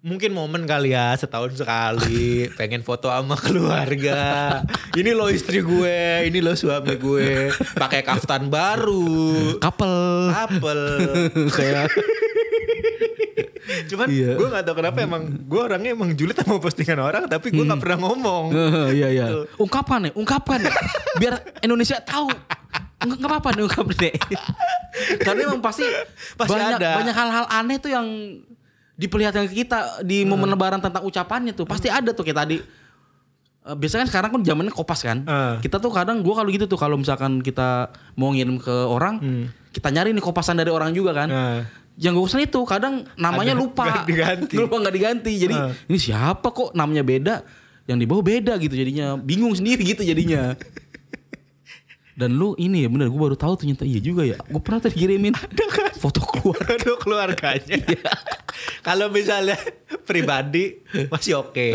mungkin 0.00 0.32
momen 0.32 0.64
kali 0.64 0.96
ya 0.96 1.12
setahun 1.12 1.60
sekali 1.60 2.46
pengen 2.58 2.80
foto 2.80 3.10
sama 3.12 3.36
keluarga. 3.36 4.62
Ini 4.96 5.12
lo 5.12 5.28
istri 5.28 5.60
gue, 5.60 6.24
ini 6.24 6.40
lo 6.40 6.56
suami 6.56 6.96
gue, 6.96 7.52
pakai 7.76 8.00
kaftan 8.00 8.48
baru, 8.48 9.58
couple 9.60 10.32
apel. 10.32 10.80
kayak 11.58 11.92
Cuman 13.86 14.06
Iya. 14.06 14.34
gue 14.34 14.48
gak 14.48 14.62
tau 14.62 14.74
kenapa 14.74 14.98
emang 15.00 15.22
gue 15.40 15.60
orangnya 15.60 15.90
emang 15.90 16.10
julid 16.12 16.34
sama 16.34 16.58
postingan 16.58 16.98
orang 16.98 17.24
tapi 17.24 17.48
gue 17.48 17.62
gak 17.62 17.78
pernah 17.78 17.98
ngomong. 18.00 18.44
Eh, 18.50 18.88
iya 18.96 19.08
iya 19.08 19.26
Tuh. 19.28 19.44
ungkapan 19.60 20.08
nih 20.08 20.12
ungkapkan 20.14 20.58
biar 21.16 21.34
Indonesia 21.60 21.98
tahu 21.98 22.28
nggak 23.00 23.16
nggak 23.16 23.30
apa-apa 23.30 23.48
nih 23.50 23.62
ungkap 23.64 23.86
deh 23.94 24.14
karena 25.18 25.40
emang 25.46 25.60
pasti, 25.60 25.86
Pasti 26.34 26.50
banyak 26.50 26.76
ada. 26.76 26.90
banyak 26.96 27.14
hal-hal 27.14 27.46
aneh 27.48 27.76
tuh 27.76 27.88
yang 27.88 28.06
diperlihatkan 28.94 29.46
ke 29.46 29.54
kita 29.56 29.78
di 30.02 30.22
momen 30.22 30.44
lebaran 30.46 30.76
tentang 30.78 31.00
ucapannya 31.02 31.50
tuh 31.50 31.64
pasti 31.64 31.88
ada 31.88 32.10
tuh 32.10 32.22
kayak 32.22 32.38
tadi 32.38 32.58
Eh, 33.60 33.76
biasanya 33.76 34.02
kan 34.02 34.10
sekarang 34.10 34.30
kan 34.30 34.40
zamannya 34.42 34.72
kopas 34.72 35.00
kan 35.02 35.20
Eh. 35.20 35.54
kita 35.60 35.76
tuh 35.76 35.88
kadang 35.88 36.20
gua 36.20 36.32
kalau 36.34 36.48
gitu 36.48 36.64
tuh 36.64 36.76
kalau 36.76 36.96
misalkan 36.96 37.40
kita 37.40 37.88
mau 38.14 38.32
ngirim 38.32 38.56
ke 38.56 38.72
orang 38.72 39.20
kita 39.70 39.88
nyari 39.90 40.10
nih 40.10 40.20
kopasan 40.20 40.56
dari 40.56 40.68
orang 40.68 40.90
juga 40.90 41.12
kan 41.14 41.28
Nah. 41.28 41.60
Yang 41.96 42.12
gue 42.12 42.24
pesan 42.24 42.42
itu 42.42 42.60
kadang 42.62 43.02
namanya 43.14 43.52
Ada, 43.52 43.60
lupa. 43.60 43.84
nggak 43.90 44.06
diganti. 44.06 44.54
lupa 44.54 44.76
nggak 44.78 44.94
diganti. 44.94 45.32
Jadi 45.36 45.54
Ah. 45.54 45.72
ini 45.84 45.98
siapa 45.98 46.48
kok 46.48 46.70
namanya 46.72 47.02
beda? 47.02 47.34
Yang 47.84 47.98
di 47.98 48.06
bawah 48.06 48.22
beda 48.22 48.52
gitu 48.56 48.72
jadinya. 48.72 49.16
Bingung 49.16 49.52
sendiri 49.52 49.82
gitu 49.82 50.00
jadinya. 50.00 50.54
Dan 52.20 52.36
lu 52.36 52.52
ini 52.54 52.84
ya 52.84 52.88
bener 52.88 53.08
gue 53.08 53.16
baru 53.18 53.32
tahu 53.32 53.56
ternyata 53.56 53.82
iya 53.82 53.96
juga 53.96 54.22
ya. 54.22 54.36
Gue 54.38 54.60
pernah 54.60 54.78
terkirimin 54.78 55.32
foto 56.02 56.20
keluar 56.20 56.60
Aduh 56.68 56.96
keluarganya. 56.96 57.80
Kalau 58.80 59.08
misalnya 59.08 59.56
pribadi 60.04 60.84
masih 61.08 61.40
oke. 61.40 61.66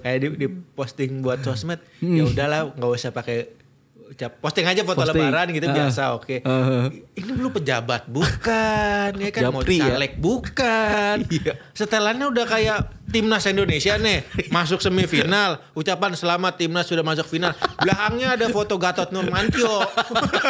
Kayak 0.00 0.18
di, 0.18 0.28
di 0.36 0.46
posting 0.74 1.22
buat 1.22 1.38
sosmed 1.40 1.78
ya 2.00 2.22
udahlah 2.24 2.74
nggak 2.74 2.90
usah 2.92 3.10
pakai 3.10 3.46
posting 4.36 4.64
aja 4.64 4.80
foto 4.80 5.00
Posting. 5.00 5.18
lebaran 5.18 5.46
gitu 5.50 5.66
Ah. 5.66 5.74
biasa 5.74 6.02
oke. 6.12 6.36
Ah. 6.40 6.86
Ini 6.88 7.30
lu 7.32 7.50
pejabat 7.50 8.06
bukan 8.06 9.10
ya 9.16 9.30
kan 9.30 9.42
mau 9.50 9.60
ya. 9.60 9.90
caleg 9.90 10.12
bukan. 10.16 11.16
Iya. 11.36 11.52
Setelannya 11.72 12.26
udah 12.26 12.44
kayak 12.44 12.78
timnas 13.06 13.44
Indonesia 13.44 13.94
nih 13.96 14.22
masuk 14.48 14.78
semifinal 14.78 15.62
ucapan 15.72 16.12
selamat 16.12 16.56
timnas 16.56 16.84
sudah 16.84 17.00
masuk 17.00 17.24
final 17.24 17.54
belakangnya 17.78 18.34
ada 18.34 18.46
foto 18.48 18.74
Gatot 18.76 19.08
Nurmantio 19.08 19.86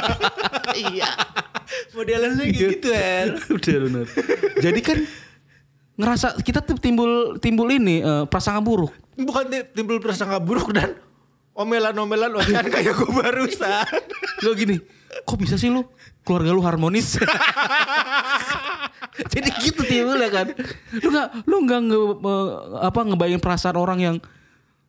iya 0.88 1.12
modelannya 1.92 2.48
kayak 2.48 2.56
gitu 2.72 2.88
kan 2.90 3.26
udah 3.56 3.76
bener 3.78 4.06
jadi 4.58 4.80
kan 4.80 4.98
ngerasa 5.96 6.40
kita 6.40 6.60
timbul 6.76 7.36
timbul 7.38 7.68
ini 7.68 8.00
eh, 8.00 8.24
prasangka 8.24 8.60
buruk 8.60 8.92
bukan 9.16 9.44
ti- 9.48 9.68
timbul 9.72 9.96
prasangka 9.98 10.40
buruk 10.40 10.72
dan 10.72 10.96
omelan-omelan 11.56 12.36
ocehan 12.36 12.68
kayak 12.68 12.92
gue 12.92 13.10
barusan. 13.10 14.00
Lo 14.44 14.52
gini, 14.52 14.76
kok 15.24 15.40
bisa 15.40 15.56
sih 15.56 15.72
lu 15.72 15.88
keluarga 16.22 16.52
lu 16.52 16.60
harmonis? 16.60 17.16
Jadi 19.32 19.48
gitu 19.64 19.80
timbul 19.88 20.20
ya 20.20 20.28
kan. 20.28 20.52
Lu 21.00 21.08
nggak 21.08 21.28
lu 21.48 21.56
nggak 21.64 21.80
nge, 21.88 21.98
apa 22.84 23.00
ngebayangin 23.08 23.40
perasaan 23.40 23.76
orang 23.80 23.98
yang 24.04 24.16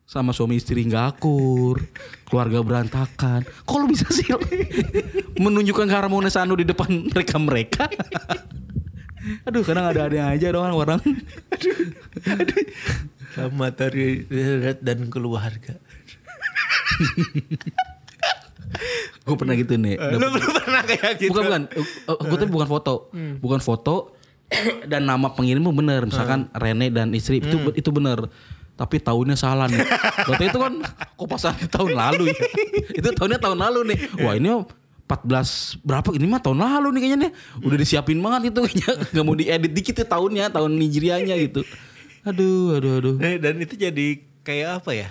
sama 0.08 0.32
suami 0.32 0.60
istri 0.60 0.88
nggak 0.88 1.20
akur, 1.20 1.80
keluarga 2.28 2.64
berantakan. 2.64 3.48
Kok 3.64 3.78
lu 3.80 3.88
bisa 3.92 4.08
sih 4.12 4.28
menunjukkan 5.44 5.88
keharmonisan 5.88 6.48
lu 6.48 6.60
di 6.60 6.68
depan 6.68 7.08
mereka 7.08 7.36
mereka? 7.40 7.84
Aduh, 9.48 9.64
kadang 9.64 9.92
ada 9.92 10.08
ada 10.08 10.32
aja 10.32 10.48
dong 10.56 10.72
orang. 10.72 11.04
Sama 13.36 13.76
dari 13.76 14.24
dan 14.80 15.12
keluarga. 15.12 15.76
Gue 19.24 19.36
pernah 19.36 19.56
gitu 19.56 19.76
nih. 19.76 19.96
Lu 19.96 20.28
belum 20.28 20.52
pernah 20.64 20.82
kayak 20.84 21.12
gitu? 21.20 21.32
Bukan 21.32 21.44
bukan, 21.44 21.62
gue 22.28 22.38
tuh 22.38 22.50
bukan 22.50 22.68
foto, 22.68 22.94
bukan 23.40 23.60
foto 23.60 23.96
dan 24.88 25.04
nama 25.04 25.28
pengirimmu 25.32 25.72
bener, 25.76 26.08
misalkan 26.08 26.48
Rene 26.56 26.88
dan 26.88 27.12
istri 27.12 27.40
itu 27.40 27.72
itu 27.76 27.90
bener. 27.92 28.28
Tapi 28.78 29.02
tahunnya 29.02 29.34
salah 29.34 29.66
nih. 29.66 29.82
Berarti 30.30 30.46
itu 30.54 30.60
kan 30.62 30.74
kopasan 31.18 31.58
tahun 31.66 31.98
lalu 31.98 32.30
ya. 32.30 32.40
itu 32.94 33.10
tahunnya 33.10 33.42
tahun 33.42 33.58
lalu 33.58 33.80
nih. 33.90 33.98
Wah 34.22 34.38
ini 34.38 34.54
14 34.54 35.82
berapa 35.82 36.14
ini 36.14 36.30
mah 36.30 36.38
tahun 36.38 36.62
lalu 36.62 36.88
nih 36.94 37.02
kayaknya 37.02 37.20
nih. 37.26 37.32
Udah 37.66 37.78
disiapin 37.82 38.22
banget 38.22 38.54
itu 38.54 38.60
kayaknya. 38.62 38.92
Gak 39.18 39.24
mau 39.26 39.34
diedit 39.34 39.72
dikit 39.74 39.96
ya 39.98 40.06
tahunnya, 40.06 40.46
tahun 40.54 40.78
Nigerianya 40.78 41.36
gitu. 41.42 41.66
Aduh, 42.22 42.78
aduh, 42.78 42.92
aduh. 43.02 43.16
Eh, 43.18 43.42
Dan 43.42 43.58
itu 43.58 43.74
jadi 43.74 44.22
kayak 44.46 44.86
apa 44.86 44.92
ya? 44.94 45.10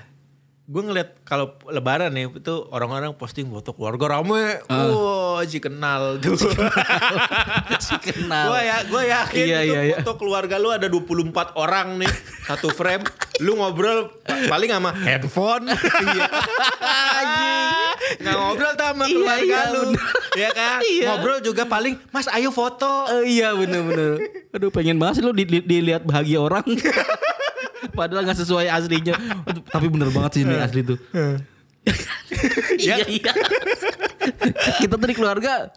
Gue 0.67 0.83
ngeliat 0.83 1.23
kalau 1.23 1.55
lebaran 1.65 2.11
ya 2.11 2.27
itu 2.27 2.55
orang-orang 2.69 3.15
posting 3.15 3.47
foto 3.47 3.71
keluarga 3.71 4.13
rame. 4.13 4.59
Wah, 4.67 5.39
si 5.43 5.57
kenal 5.57 6.19
tuh. 6.19 6.35
Si 7.79 7.95
kenal. 7.97 8.51
Gue 8.51 8.61
ya, 8.61 8.77
gue 8.83 9.03
yakin 9.07 9.45
Iya, 9.47 9.59
itu 9.63 9.71
iya, 9.71 9.81
iya. 9.85 9.97
foto 10.03 10.19
keluarga 10.19 10.59
lu 10.59 10.69
ada 10.69 10.91
24 10.91 11.55
orang 11.55 12.03
nih. 12.03 12.11
Satu 12.43 12.69
frame. 12.69 13.07
Lu 13.39 13.55
ngobrol 13.55 14.11
paling 14.27 14.67
sama 14.69 14.91
handphone. 14.97 15.71
Iya. 15.71 16.27
Nggak 18.19 18.35
ngobrol 18.35 18.73
sama 18.75 19.05
Iya, 19.05 19.15
keluarga 19.15 19.45
iya, 19.47 19.61
lu. 19.69 19.81
bener. 19.87 20.03
Ya 20.35 20.51
kan? 20.51 20.79
Iya. 20.83 21.07
Ngobrol 21.09 21.39
juga 21.41 21.63
paling, 21.65 21.95
mas 22.11 22.27
ayo 22.29 22.51
foto. 22.51 23.07
Eh, 23.15 23.39
iya 23.39 23.55
bener-bener. 23.55 24.19
Aduh 24.51 24.71
pengen 24.71 24.99
banget 24.99 25.15
sih 25.17 25.23
lo 25.23 25.31
di, 25.31 25.45
di- 25.45 25.63
dilihat 25.63 26.03
bahagia 26.03 26.39
orang. 26.41 26.67
Padahal 27.93 28.23
nggak 28.27 28.41
sesuai 28.43 28.67
aslinya. 28.71 29.15
Tapi 29.71 29.87
bener 29.87 30.09
banget 30.11 30.31
sih 30.39 30.43
ini 30.43 30.55
asli 30.59 30.83
tuh. 30.83 30.99
iya 32.83 32.99
iya. 33.07 33.31
kita 34.83 34.99
tadi 34.99 35.15
keluarga 35.15 35.71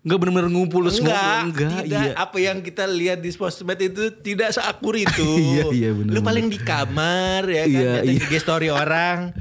nggak 0.00 0.16
bener-bener 0.16 0.48
ngumpul 0.48 0.88
semua. 0.88 1.12
Enggak, 1.12 1.36
enggak. 1.44 1.82
tidak. 1.84 2.00
Iya. 2.00 2.12
Apa 2.16 2.36
yang 2.40 2.58
kita 2.64 2.84
lihat 2.88 3.20
di 3.20 3.28
sosmed 3.28 3.76
itu 3.76 4.08
tidak 4.24 4.56
seakur 4.56 4.96
itu. 5.04 5.28
Iya, 5.36 5.64
iya, 5.76 5.90
benar, 5.92 6.12
Lu 6.16 6.20
paling 6.24 6.48
di 6.48 6.56
kamar 6.56 7.44
ya 7.44 7.64
kan, 7.68 7.76
Iya, 7.76 7.92
iya. 8.08 8.16
IG 8.16 8.32
story 8.40 8.72
orang. 8.72 9.36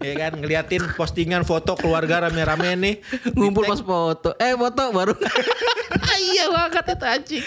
ya 0.00 0.14
kan, 0.16 0.32
ngeliatin 0.40 0.82
postingan 0.98 1.46
foto 1.46 1.78
keluarga 1.78 2.26
rame-rame 2.26 2.74
nih. 2.74 2.94
Ngumpul 3.38 3.70
pas 3.70 3.78
foto. 3.78 4.34
Eh 4.34 4.58
foto 4.58 4.82
baru. 4.90 5.14
iya 6.34 6.50
banget 6.50 6.84
itu 6.90 7.06
anjing. 7.06 7.46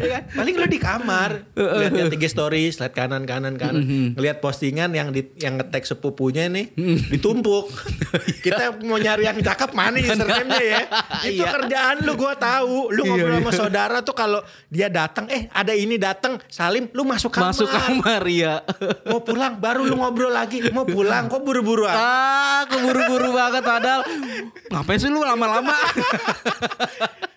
Ya 0.00 0.08
kan? 0.10 0.22
Paling 0.32 0.54
lu 0.54 0.66
di 0.66 0.78
kamar, 0.78 1.30
lihat 1.52 2.10
IG 2.10 2.24
story, 2.26 2.68
slide 2.68 2.90
kanan 2.90 3.22
kanan 3.22 3.54
kanan, 3.54 3.80
Mm-hmm. 3.80 4.06
ngeliat 4.12 4.38
postingan 4.38 4.90
yang 4.90 5.08
di 5.08 5.28
yang 5.36 5.54
ngetek 5.54 5.84
sepupunya 5.84 6.46
nih 6.46 6.72
Mm-hmm. 6.72 6.98
ditumpuk. 7.10 7.68
Kita 8.44 8.80
mau 8.80 8.96
nyari 8.96 9.24
yang 9.24 9.38
cakep 9.38 9.70
mana 9.70 9.96
username-nya 9.96 10.62
ya. 10.62 10.80
Itu 11.28 11.40
Iya. 11.40 11.50
kerjaan 11.52 11.96
lu 12.02 12.12
gua 12.14 12.32
tahu. 12.34 12.88
Lu 12.88 13.02
Iya, 13.02 13.10
ngobrol 13.14 13.30
iya. 13.30 13.38
sama 13.38 13.52
saudara 13.52 13.96
tuh 14.00 14.14
kalau 14.14 14.40
dia 14.66 14.88
datang, 14.88 15.28
eh 15.28 15.46
ada 15.50 15.70
ini 15.70 15.96
datang, 15.96 16.40
Salim, 16.46 16.88
lu 16.90 17.04
masuk 17.04 17.28
kamar. 17.30 17.52
Masuk 17.52 17.68
kamar 17.68 18.22
ya. 18.24 18.64
Mau 19.10 19.20
pulang 19.20 19.54
baru 19.54 19.82
lu 19.82 19.94
ngobrol 19.94 20.30
lagi. 20.30 20.64
Mau 20.70 20.84
pulang 20.84 21.26
kok 21.26 21.40
buru-buru 21.40 21.84
ah. 21.84 21.92
ah, 21.92 22.60
keburu-buru 22.64 23.30
banget 23.30 23.60
padahal. 23.60 24.00
Ngapain 24.66 24.96
sih 24.96 25.08
lu 25.08 25.20
lama-lama? 25.20 25.74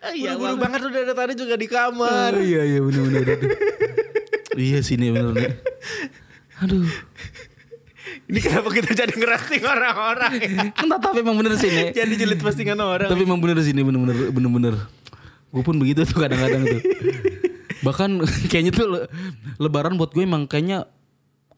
Iya 0.06 0.36
Buru-buru 0.36 0.56
banget 0.60 0.80
lu 0.80 0.90
dari 0.90 1.10
tadi 1.10 1.34
juga 1.34 1.56
di 1.56 1.66
kamar. 1.66 2.32
iya 2.38 2.53
iya 2.62 2.80
bener-bener. 2.84 3.26
aduh. 3.26 3.52
iya 4.54 4.80
sih 4.86 5.02
nih 5.02 5.10
bener 5.10 5.34
nih. 5.34 5.54
Aduh. 6.62 6.86
Ini 8.24 8.40
kenapa 8.40 8.70
kita 8.72 8.96
jadi 8.96 9.14
ngerasting 9.14 9.64
orang-orang 9.66 10.34
ya? 10.40 10.72
Entah 10.80 11.00
tapi 11.02 11.26
emang 11.26 11.36
bener 11.36 11.58
sih 11.60 11.68
nih. 11.68 11.92
Jadi 11.92 12.14
julid 12.16 12.40
postingan 12.40 12.80
orang. 12.80 13.10
Tapi 13.10 13.22
emang 13.26 13.42
bener 13.42 13.60
sih 13.66 13.74
ini 13.76 13.84
bener-bener 13.84 14.30
bener-bener. 14.32 14.76
Gue 15.50 15.64
pun 15.66 15.76
begitu 15.76 16.06
tuh 16.08 16.24
kadang-kadang 16.24 16.64
tuh. 16.66 16.82
Bahkan 17.84 18.10
kayaknya 18.50 18.72
tuh 18.72 18.88
le- 18.90 19.08
lebaran 19.60 20.00
buat 20.00 20.16
gue 20.16 20.24
emang 20.24 20.48
kayaknya 20.48 20.88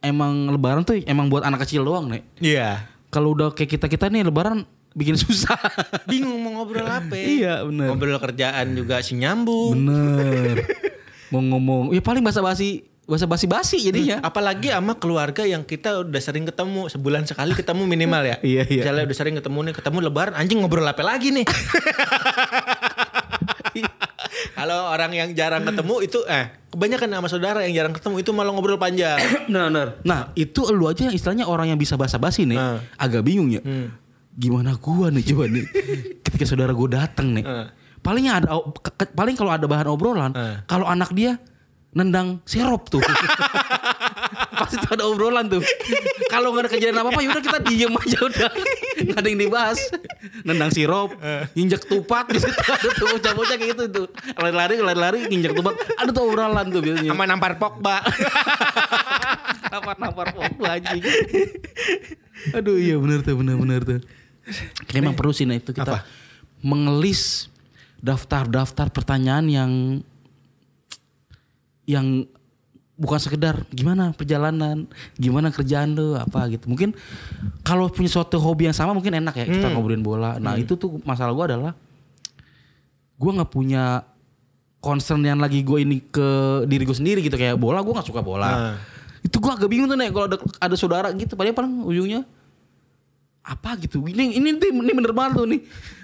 emang 0.02 0.50
lebaran 0.50 0.82
tuh 0.82 1.00
emang 1.06 1.30
buat 1.30 1.46
anak 1.46 1.64
kecil 1.68 1.86
doang 1.86 2.10
nih. 2.10 2.24
Iya. 2.42 2.70
Kalau 3.14 3.38
udah 3.38 3.54
kayak 3.54 3.80
kita-kita 3.80 4.10
nih 4.10 4.26
lebaran 4.26 4.66
bikin 4.96 5.20
susah. 5.20 5.60
Bingung 6.10 6.40
mau 6.40 6.58
ngobrol 6.58 6.88
apa. 6.88 7.14
Iya, 7.14 7.62
bener. 7.62 7.92
Ngobrol 7.92 8.18
kerjaan 8.18 8.74
juga 8.74 9.04
si 9.04 9.14
nyambung. 9.14 9.76
bener. 9.76 10.64
Mau 11.34 11.42
ngomong, 11.42 11.90
ya 11.90 12.00
paling 12.00 12.22
basa-basi 12.22 12.86
basa 13.06 13.26
basi-basi 13.26 13.82
jadinya. 13.82 14.22
Apalagi 14.22 14.70
sama 14.70 14.94
keluarga 14.94 15.42
yang 15.42 15.62
kita 15.62 16.02
udah 16.02 16.22
sering 16.22 16.46
ketemu 16.46 16.86
sebulan 16.86 17.26
sekali 17.26 17.54
ketemu 17.54 17.82
minimal 17.84 18.24
ya. 18.24 18.38
Iya, 18.46 18.62
iya. 18.66 18.82
Misalnya 18.86 19.04
udah 19.10 19.18
sering 19.18 19.36
ketemu 19.36 19.60
nih, 19.66 19.74
ketemu 19.74 19.98
lebaran 20.06 20.34
anjing 20.34 20.62
ngobrol 20.62 20.86
apa 20.86 21.02
lagi 21.02 21.34
nih? 21.34 21.46
Kalau 24.56 24.90
orang 24.90 25.12
yang 25.12 25.30
jarang 25.34 25.66
ketemu 25.66 25.96
itu 26.02 26.20
eh 26.26 26.48
kebanyakan 26.72 27.10
sama 27.12 27.28
saudara 27.28 27.60
yang 27.66 27.74
jarang 27.76 27.94
ketemu 27.98 28.16
itu 28.22 28.32
malah 28.32 28.52
ngobrol 28.54 28.80
panjang. 28.80 29.20
Nah, 29.54 29.68
nah, 29.70 29.98
nah 30.02 30.22
itu 30.34 30.66
lu 30.72 30.88
aja 30.88 31.06
yang 31.08 31.16
istilahnya 31.16 31.46
orang 31.46 31.70
yang 31.70 31.80
bisa 31.80 31.96
basa-basi 31.96 32.46
nih, 32.46 32.58
Hmm. 32.58 32.80
agak 32.96 33.22
bingung 33.22 33.50
ya. 33.52 33.62
Gimana 34.36 34.76
gua 34.76 35.08
nih 35.08 35.24
coba 35.26 35.48
nih, 35.48 35.64
ketika 36.28 36.44
saudara 36.44 36.72
gua 36.72 36.92
datang 36.94 37.32
nih, 37.32 37.42
Hmm. 37.42 37.68
palingnya 38.00 38.34
ada, 38.38 38.48
ke- 38.76 38.96
ke- 38.96 39.14
paling 39.14 39.34
kalau 39.34 39.50
ada 39.50 39.64
bahan 39.64 39.88
obrolan, 39.88 40.32
Hmm. 40.32 40.56
kalau 40.66 40.84
anak 40.86 41.10
dia 41.12 41.40
nendang 41.92 42.44
sirup 42.44 42.86
tuh, 42.86 43.00
pasti 44.60 44.76
tuh 44.78 44.92
ada 44.92 45.08
obrolan 45.08 45.48
tuh. 45.48 45.64
kalau 46.28 46.52
nggak 46.52 46.68
ada 46.68 46.70
kejadian 46.70 47.00
apa 47.00 47.10
apa, 47.10 47.22
yaudah 47.22 47.40
kita 47.40 47.60
diem 47.64 47.96
aja 47.96 48.20
udah, 48.20 48.50
nggak 49.00 49.16
ada 49.16 49.28
yang 49.30 49.40
dibahas. 49.40 49.80
Nendang 50.44 50.68
sirup, 50.70 51.16
injek 51.56 51.88
tupat 51.88 52.28
di 52.28 52.44
situ 52.44 52.52
ada 52.60 52.88
tuh 52.92 53.08
bocah-bocah 53.10 53.56
kayak 53.56 53.72
gitu 53.72 53.84
tuh, 53.88 54.08
lari-lari, 54.36 54.76
lari-lari, 54.78 55.20
injek 55.30 55.56
tupat, 55.56 55.72
ada 55.96 56.12
tuh 56.12 56.28
obrolan 56.28 56.68
tuh 56.68 56.84
biasanya. 56.84 57.08
Sama 57.10 57.24
nampar 57.24 57.56
Pogba. 57.56 58.04
Nampar-nampar 59.66 60.28
Pogba 60.36 60.68
anjing. 60.76 61.04
Aduh 62.52 62.76
iya 62.76 63.00
benar 63.00 63.24
tuh 63.24 63.40
benar-benar 63.40 63.82
tuh. 63.84 64.00
Kayak 64.86 65.02
emang 65.02 65.18
perlu 65.18 65.34
sih 65.34 65.44
nah 65.44 65.58
itu 65.58 65.74
kita 65.74 65.90
Apa? 65.90 66.06
mengelis 66.62 67.50
daftar-daftar 68.00 68.94
pertanyaan 68.94 69.46
yang 69.50 69.72
yang 71.86 72.26
bukan 72.96 73.20
sekedar 73.20 73.68
gimana 73.70 74.16
perjalanan, 74.16 74.88
gimana 75.20 75.52
kerjaan 75.52 75.94
lu 75.94 76.16
apa 76.16 76.48
gitu. 76.48 76.72
Mungkin 76.72 76.96
kalau 77.62 77.92
punya 77.92 78.08
suatu 78.08 78.40
hobi 78.40 78.72
yang 78.72 78.78
sama 78.78 78.96
mungkin 78.96 79.14
enak 79.14 79.36
ya 79.36 79.46
kita 79.46 79.68
ngobrolin 79.70 80.02
bola. 80.02 80.38
Nah, 80.40 80.56
itu 80.56 80.74
tuh 80.80 80.98
masalah 81.04 81.36
gua 81.36 81.46
adalah 81.52 81.74
gua 83.16 83.32
nggak 83.42 83.52
punya 83.52 84.06
concern 84.80 85.26
yang 85.26 85.42
lagi 85.42 85.66
gue 85.66 85.82
ini 85.82 85.98
ke 85.98 86.28
diri 86.70 86.86
gue 86.86 86.94
sendiri 86.94 87.18
gitu 87.26 87.34
kayak 87.42 87.58
bola 87.58 87.82
gue 87.82 87.90
nggak 87.90 88.06
suka 88.06 88.22
bola 88.22 88.46
Nah. 88.46 88.76
itu 89.26 89.42
gue 89.42 89.50
agak 89.50 89.66
bingung 89.66 89.90
tuh 89.90 89.98
nih 89.98 90.14
kalau 90.14 90.30
ada 90.30 90.38
ada 90.62 90.76
saudara 90.78 91.10
gitu 91.10 91.34
padahal 91.34 91.58
paling 91.58 91.74
ujungnya 91.90 92.22
apa 93.46 93.78
gitu 93.78 94.02
ini 94.04 94.34
ini 94.34 94.58
ini 94.58 94.92
bener 94.92 95.12
banget 95.12 95.38
tuh 95.38 95.46
nih 95.46 95.62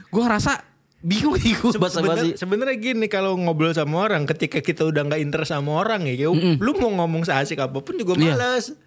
gue 0.07 0.21
ngerasa 0.21 0.61
bingung 0.99 1.33
nih 1.35 1.53
gue 1.55 1.71
bahasa 1.75 1.97
Sebener- 1.97 2.13
basi 2.15 2.29
Sebenarnya 2.35 2.77
gini 2.77 3.05
kalau 3.07 3.33
ngobrol 3.33 3.71
sama 3.71 4.03
orang 4.03 4.23
ketika 4.25 4.59
kita 4.59 4.83
udah 4.83 5.01
nggak 5.03 5.17
interest 5.19 5.49
sama 5.49 5.73
orang 5.75 6.05
ya, 6.05 6.13
kayak 6.15 6.31
lu 6.55 6.71
mau 6.75 6.93
ngomong 6.95 7.23
seasik 7.23 7.57
apa 7.57 7.73
pun 7.75 7.95
juga 7.95 8.13
Iya. 8.13 8.35
males. 8.35 8.77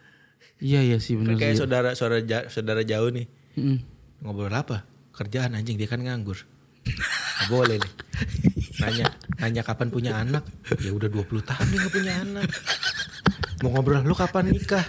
iya 0.56 0.80
iya 0.80 0.96
sih 0.96 1.14
bener 1.14 1.34
Kayak 1.34 1.58
saudara 1.58 1.90
saudara 1.92 2.22
ja- 2.22 2.46
saudara 2.46 2.82
jauh 2.82 3.10
nih. 3.10 3.26
Mm. 3.54 3.78
Ngobrol 4.22 4.48
apa? 4.48 4.86
Kerjaan 5.10 5.52
anjing 5.52 5.74
dia 5.74 5.84
kan 5.84 5.98
nganggur. 5.98 6.38
Nggak 6.84 7.48
boleh 7.50 7.76
nih. 7.76 7.92
Nanya, 8.76 9.06
nanya 9.36 9.62
kapan 9.62 9.88
punya 9.88 10.14
anak? 10.16 10.46
Ya 10.78 10.90
udah 10.90 11.08
20 11.08 11.42
tahun 11.42 11.66
dia 11.66 11.78
nggak 11.80 11.92
punya 11.92 12.14
anak. 12.16 12.46
Mau 13.60 13.70
ngobrol 13.72 14.00
lu 14.00 14.14
kapan 14.14 14.48
nikah? 14.48 14.86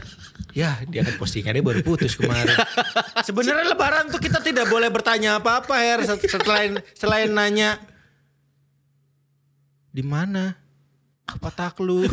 Ya 0.55 0.79
dia 0.87 1.03
kan 1.03 1.19
postingannya 1.19 1.59
baru 1.59 1.81
putus 1.83 2.15
kemarin. 2.15 2.55
Sebenarnya 3.27 3.75
lebaran 3.75 4.07
tuh 4.07 4.23
kita 4.23 4.39
tidak 4.39 4.71
boleh 4.71 4.87
bertanya 4.87 5.39
apa-apa 5.39 5.75
Her 5.79 5.99
selain 6.07 6.79
selain 6.95 7.31
nanya 7.31 7.79
di 9.91 10.03
mana 10.03 10.55
otak 11.43 11.79
lu. 11.83 12.07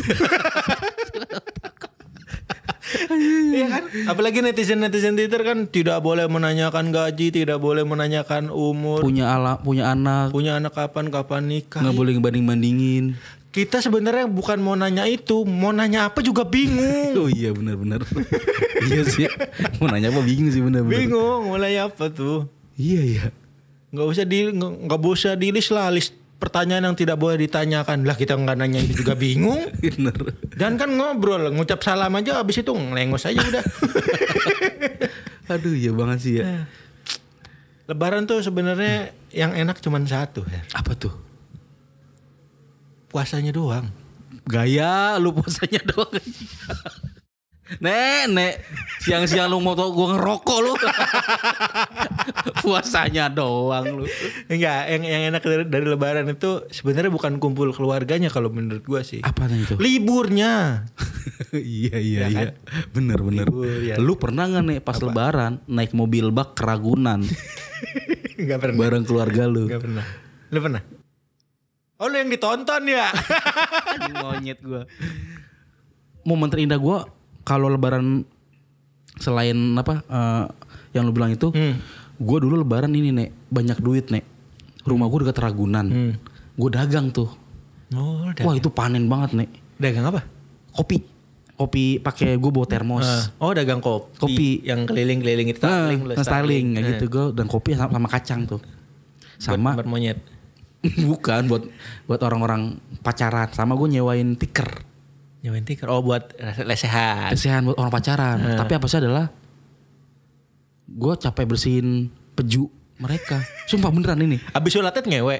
Iya 3.53 3.67
kan? 3.69 3.83
Apalagi 4.09 4.45
netizen-netizen 4.45 5.17
Twitter 5.17 5.41
kan 5.41 5.65
tidak 5.65 6.01
boleh 6.05 6.29
menanyakan 6.29 6.93
gaji, 6.93 7.33
tidak 7.33 7.57
boleh 7.57 7.81
menanyakan 7.81 8.53
umur, 8.53 9.01
punya 9.01 9.33
ala 9.33 9.57
punya 9.61 9.93
anak 9.93 10.29
punya 10.29 10.61
anak 10.61 10.73
kapan, 10.73 11.09
kapan 11.09 11.49
nikah. 11.49 11.81
nggak 11.81 11.95
boleh 11.97 12.11
ngebanding 12.17 12.45
bandingin 12.45 13.05
Kita 13.53 13.85
sebenarnya 13.85 14.25
bukan 14.25 14.57
mau 14.57 14.73
nanya 14.73 15.05
itu, 15.05 15.45
mau 15.45 15.69
nanya 15.69 16.09
apa 16.09 16.25
juga 16.25 16.41
bingung. 16.41 17.13
oh 17.21 17.29
iya 17.29 17.53
benar 17.53 17.77
benar 17.77 18.01
iya 18.89 19.05
sih 19.05 19.29
mau 19.77 19.93
nanya 19.93 20.09
apa 20.09 20.25
bingung 20.25 20.49
sih 20.49 20.57
benar 20.57 20.81
benar 20.81 20.97
bingung 20.97 21.53
mulai 21.53 21.77
apa 21.77 22.09
tuh. 22.09 22.49
iya 22.73 23.01
iya 23.05 23.25
Nggak 23.93 24.07
usah 24.09 24.25
di 24.25 24.49
nggak 24.49 24.71
nggak 24.89 24.99
usah 25.05 25.37
di 25.37 25.47
list 25.53 25.69
lah 25.69 25.93
list 25.93 26.17
pertanyaan 26.41 26.89
yang 26.91 26.97
tidak 26.97 27.13
boleh 27.15 27.37
ditanyakan. 27.37 28.09
Lah 28.09 28.17
kita 28.17 28.33
nggak 28.33 28.57
nanya 28.57 28.81
itu 28.81 29.05
juga 29.05 29.13
bingung. 29.13 29.69
bener 29.85 30.33
Dan 30.57 30.81
kan 30.81 30.89
ngobrol, 30.89 31.53
ngucap 31.53 31.85
salam 31.85 32.09
aja 32.17 32.41
habis 32.41 32.57
itu 32.57 32.73
ngelengos 32.73 33.29
aja 33.29 33.37
udah. 33.37 33.63
aduh 35.45 35.75
iya 35.75 35.91
banget 35.93 36.17
sih 36.23 36.33
ya 36.41 36.65
Lebaran 37.83 38.23
tuh 38.23 38.39
sebenarnya 38.39 39.11
yang 39.29 39.51
enak 39.51 39.77
cuman 39.77 40.07
satu, 40.07 40.41
Her. 40.47 40.63
apa 40.71 40.95
tuh 40.95 41.11
Puasanya 43.13 43.53
doang. 43.53 43.85
Gaya 44.43 45.15
lu 45.23 45.31
puasanya 45.31 45.79
doang 45.87 46.11
Nek, 47.79 48.27
nek 48.27 48.53
Siang-siang 48.99 49.47
lu 49.47 49.63
mau 49.63 49.71
tau 49.71 49.95
gue 49.95 50.07
ngerokok 50.13 50.57
lu 50.59 50.73
Puasanya 52.65 53.31
doang 53.31 54.03
lu 54.03 54.05
Enggak, 54.51 54.91
yang 54.91 55.03
yang 55.07 55.23
enak 55.31 55.41
dari, 55.47 55.63
dari 55.63 55.85
lebaran 55.87 56.27
itu 56.27 56.67
sebenarnya 56.67 57.07
bukan 57.07 57.39
kumpul 57.39 57.71
keluarganya 57.71 58.27
kalau 58.27 58.51
menurut 58.51 58.83
gua 58.83 58.99
sih. 59.01 59.23
Apa 59.23 59.47
itu? 59.47 59.79
Liburnya. 59.79 60.83
iya 61.55 61.95
iya 62.03 62.19
Ya 62.19 62.27
kan? 62.27 62.43
iya 62.43 62.51
Bener 62.91 63.19
bener 63.23 63.47
Libur, 63.47 63.79
ya. 63.79 63.95
Lu 63.95 64.19
pernah 64.19 64.43
gak 64.51 64.63
nih 64.67 64.79
pas 64.83 64.99
lebaran 64.99 65.63
Naik 65.71 65.95
mobil 65.95 66.35
bak 66.35 66.59
keragunan 66.59 67.23
Enggak 68.43 68.59
pernah. 68.59 68.75
Bareng 68.75 69.03
keluarga 69.07 69.47
lu 69.47 69.71
Enggak 69.71 69.87
pernah. 69.87 70.05
Lu 70.51 70.59
pernah? 70.59 70.81
Oh, 72.03 72.11
lu 72.11 72.15
yang 72.15 72.27
ditonton 72.27 72.83
ya? 72.85 73.07
Monyet 74.19 74.59
gue 74.59 74.81
Momen 76.23 76.47
terindah 76.47 76.75
gue 76.75 76.97
Kalau 77.41 77.67
lebaran 77.67 78.27
Selain 79.15 79.55
apa 79.73 80.03
eh, 80.03 80.45
Yang 80.91 81.03
lu 81.05 81.11
bilang 81.11 81.31
itu 81.31 81.47
Hmm. 81.49 81.79
Gue 82.15 82.37
dulu 82.37 82.59
lebaran 82.59 82.91
ini 82.91 83.09
nek 83.09 83.29
Banyak 83.47 83.79
duit 83.79 84.07
nek 84.09 84.27
Rumah 84.83 85.07
gue 85.07 85.19
dekat 85.23 85.39
Ragunan 85.39 85.87
Hmm. 85.87 86.13
Gue 86.53 86.69
dagang 86.69 87.07
tuh 87.09 87.31
Oh. 87.93 88.25
Wah 88.25 88.53
itu 88.53 88.67
panen 88.67 89.05
banget 89.05 89.37
nek 89.37 89.49
Dagang 89.77 90.03
apa? 90.05 90.25
Kopi 90.71 91.05
Kopi 91.53 92.01
pakai 92.01 92.35
gue 92.35 92.49
bawa 92.49 92.65
termos 92.65 93.05
Ah, 93.05 93.29
oh, 93.39 93.53
dagang 93.53 93.77
kopi. 93.77 94.17
Kopi. 94.17 94.49
yang 94.65 94.83
keliling-keliling 94.83 95.47
itu 95.47 95.61
Nah, 95.61 95.87
styling, 95.87 96.01
styling, 96.17 96.65
kayak 96.73 96.83
Eh, 96.83 96.89
gitu 96.91 97.05
gue 97.07 97.25
dan 97.31 97.45
kopi 97.45 97.77
sama, 97.77 97.93
sama 97.93 98.09
kacang 98.09 98.41
tuh 98.43 98.59
sama 99.37 99.75
buat 99.75 99.85
monyet. 99.85 100.17
Bukan 100.83 101.41
buat 101.45 101.63
buat 102.05 102.21
orang-orang 102.21 102.75
pacaran 102.99 103.47
sama 103.49 103.73
gue 103.73 103.87
nyewain 103.89 104.35
tiker 104.35 104.83
Nyewain 105.39 105.61
tiker. 105.61 105.87
Oh, 105.87 105.99
buat 105.99 106.31
lesehan. 106.57 107.31
kesehan 107.31 107.63
buat 107.63 107.75
orang 107.75 107.91
pacaran 107.91 108.37
Eh. 108.41 108.55
tapi 108.55 108.73
apa 108.73 108.85
sih 108.85 108.97
adalah 108.97 109.27
gue 110.85 111.13
capek 111.17 111.45
bersihin 111.45 111.87
peju 112.31 112.67
mereka 112.95 113.39
sumpah 113.63 113.89
beneran 113.89 114.19
ini 114.21 114.37
Habis 114.49 114.71
sholatnya 114.71 115.03
ngewe. 115.03 115.37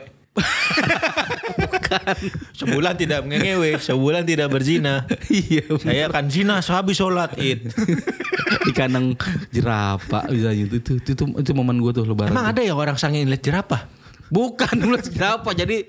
Sebulan 2.54 2.96
tidak 2.96 3.22
ngewe, 3.24 3.78
sebulan 3.78 4.24
tidak 4.24 4.50
berzina. 4.50 5.06
iya 5.30 5.62
Saya 5.78 6.10
akan 6.10 6.26
zina 6.28 6.58
sehabis 6.58 6.98
sholat 6.98 7.38
id. 7.38 7.70
di 8.66 8.72
kandang 8.72 9.14
jerapah 9.50 10.24
bisa 10.26 10.50
gitu 10.52 10.74
itu 10.76 10.92
itu 10.98 11.10
itu, 11.14 11.24
itu 11.36 11.52
momen 11.52 11.78
gue 11.78 11.92
tuh 11.92 12.04
lebaran 12.04 12.32
Emang 12.32 12.46
tuh. 12.46 12.54
ada 12.54 12.62
ya 12.64 12.74
orang 12.74 12.96
sangin 12.96 13.28
lihat 13.28 13.42
jerapah? 13.42 13.86
Bukan 14.34 14.74
dulu 14.82 14.98
jerapah 14.98 15.54
jadi 15.54 15.86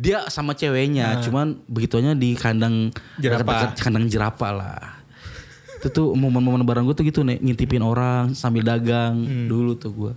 dia 0.00 0.24
sama 0.32 0.56
ceweknya 0.56 1.20
cuman 1.20 1.60
begitunya 1.68 2.16
di 2.16 2.32
kandang 2.32 2.88
Jerapah. 3.20 3.44
dekat-dekat 3.44 3.70
kandang 3.84 4.08
jerapah 4.08 4.48
lah. 4.48 4.80
Itu 5.76 5.92
tuh 5.92 6.06
momen-momen 6.16 6.64
lebaran 6.64 6.88
gue 6.88 6.96
tuh 6.96 7.04
gitu 7.04 7.20
nih 7.20 7.36
ngintipin 7.36 7.84
orang 7.84 8.32
sambil 8.32 8.64
dagang 8.64 9.20
dulu 9.44 9.76
tuh 9.76 9.92
gue 9.92 10.12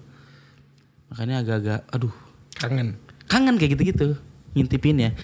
makanya 1.12 1.44
agak-agak 1.44 1.82
aduh. 1.92 2.16
Kangen. 2.56 2.96
kangen 3.28 3.56
kayak 3.60 3.76
gitu-gitu 3.76 4.16
ngintipin 4.54 4.98
ya 4.98 5.12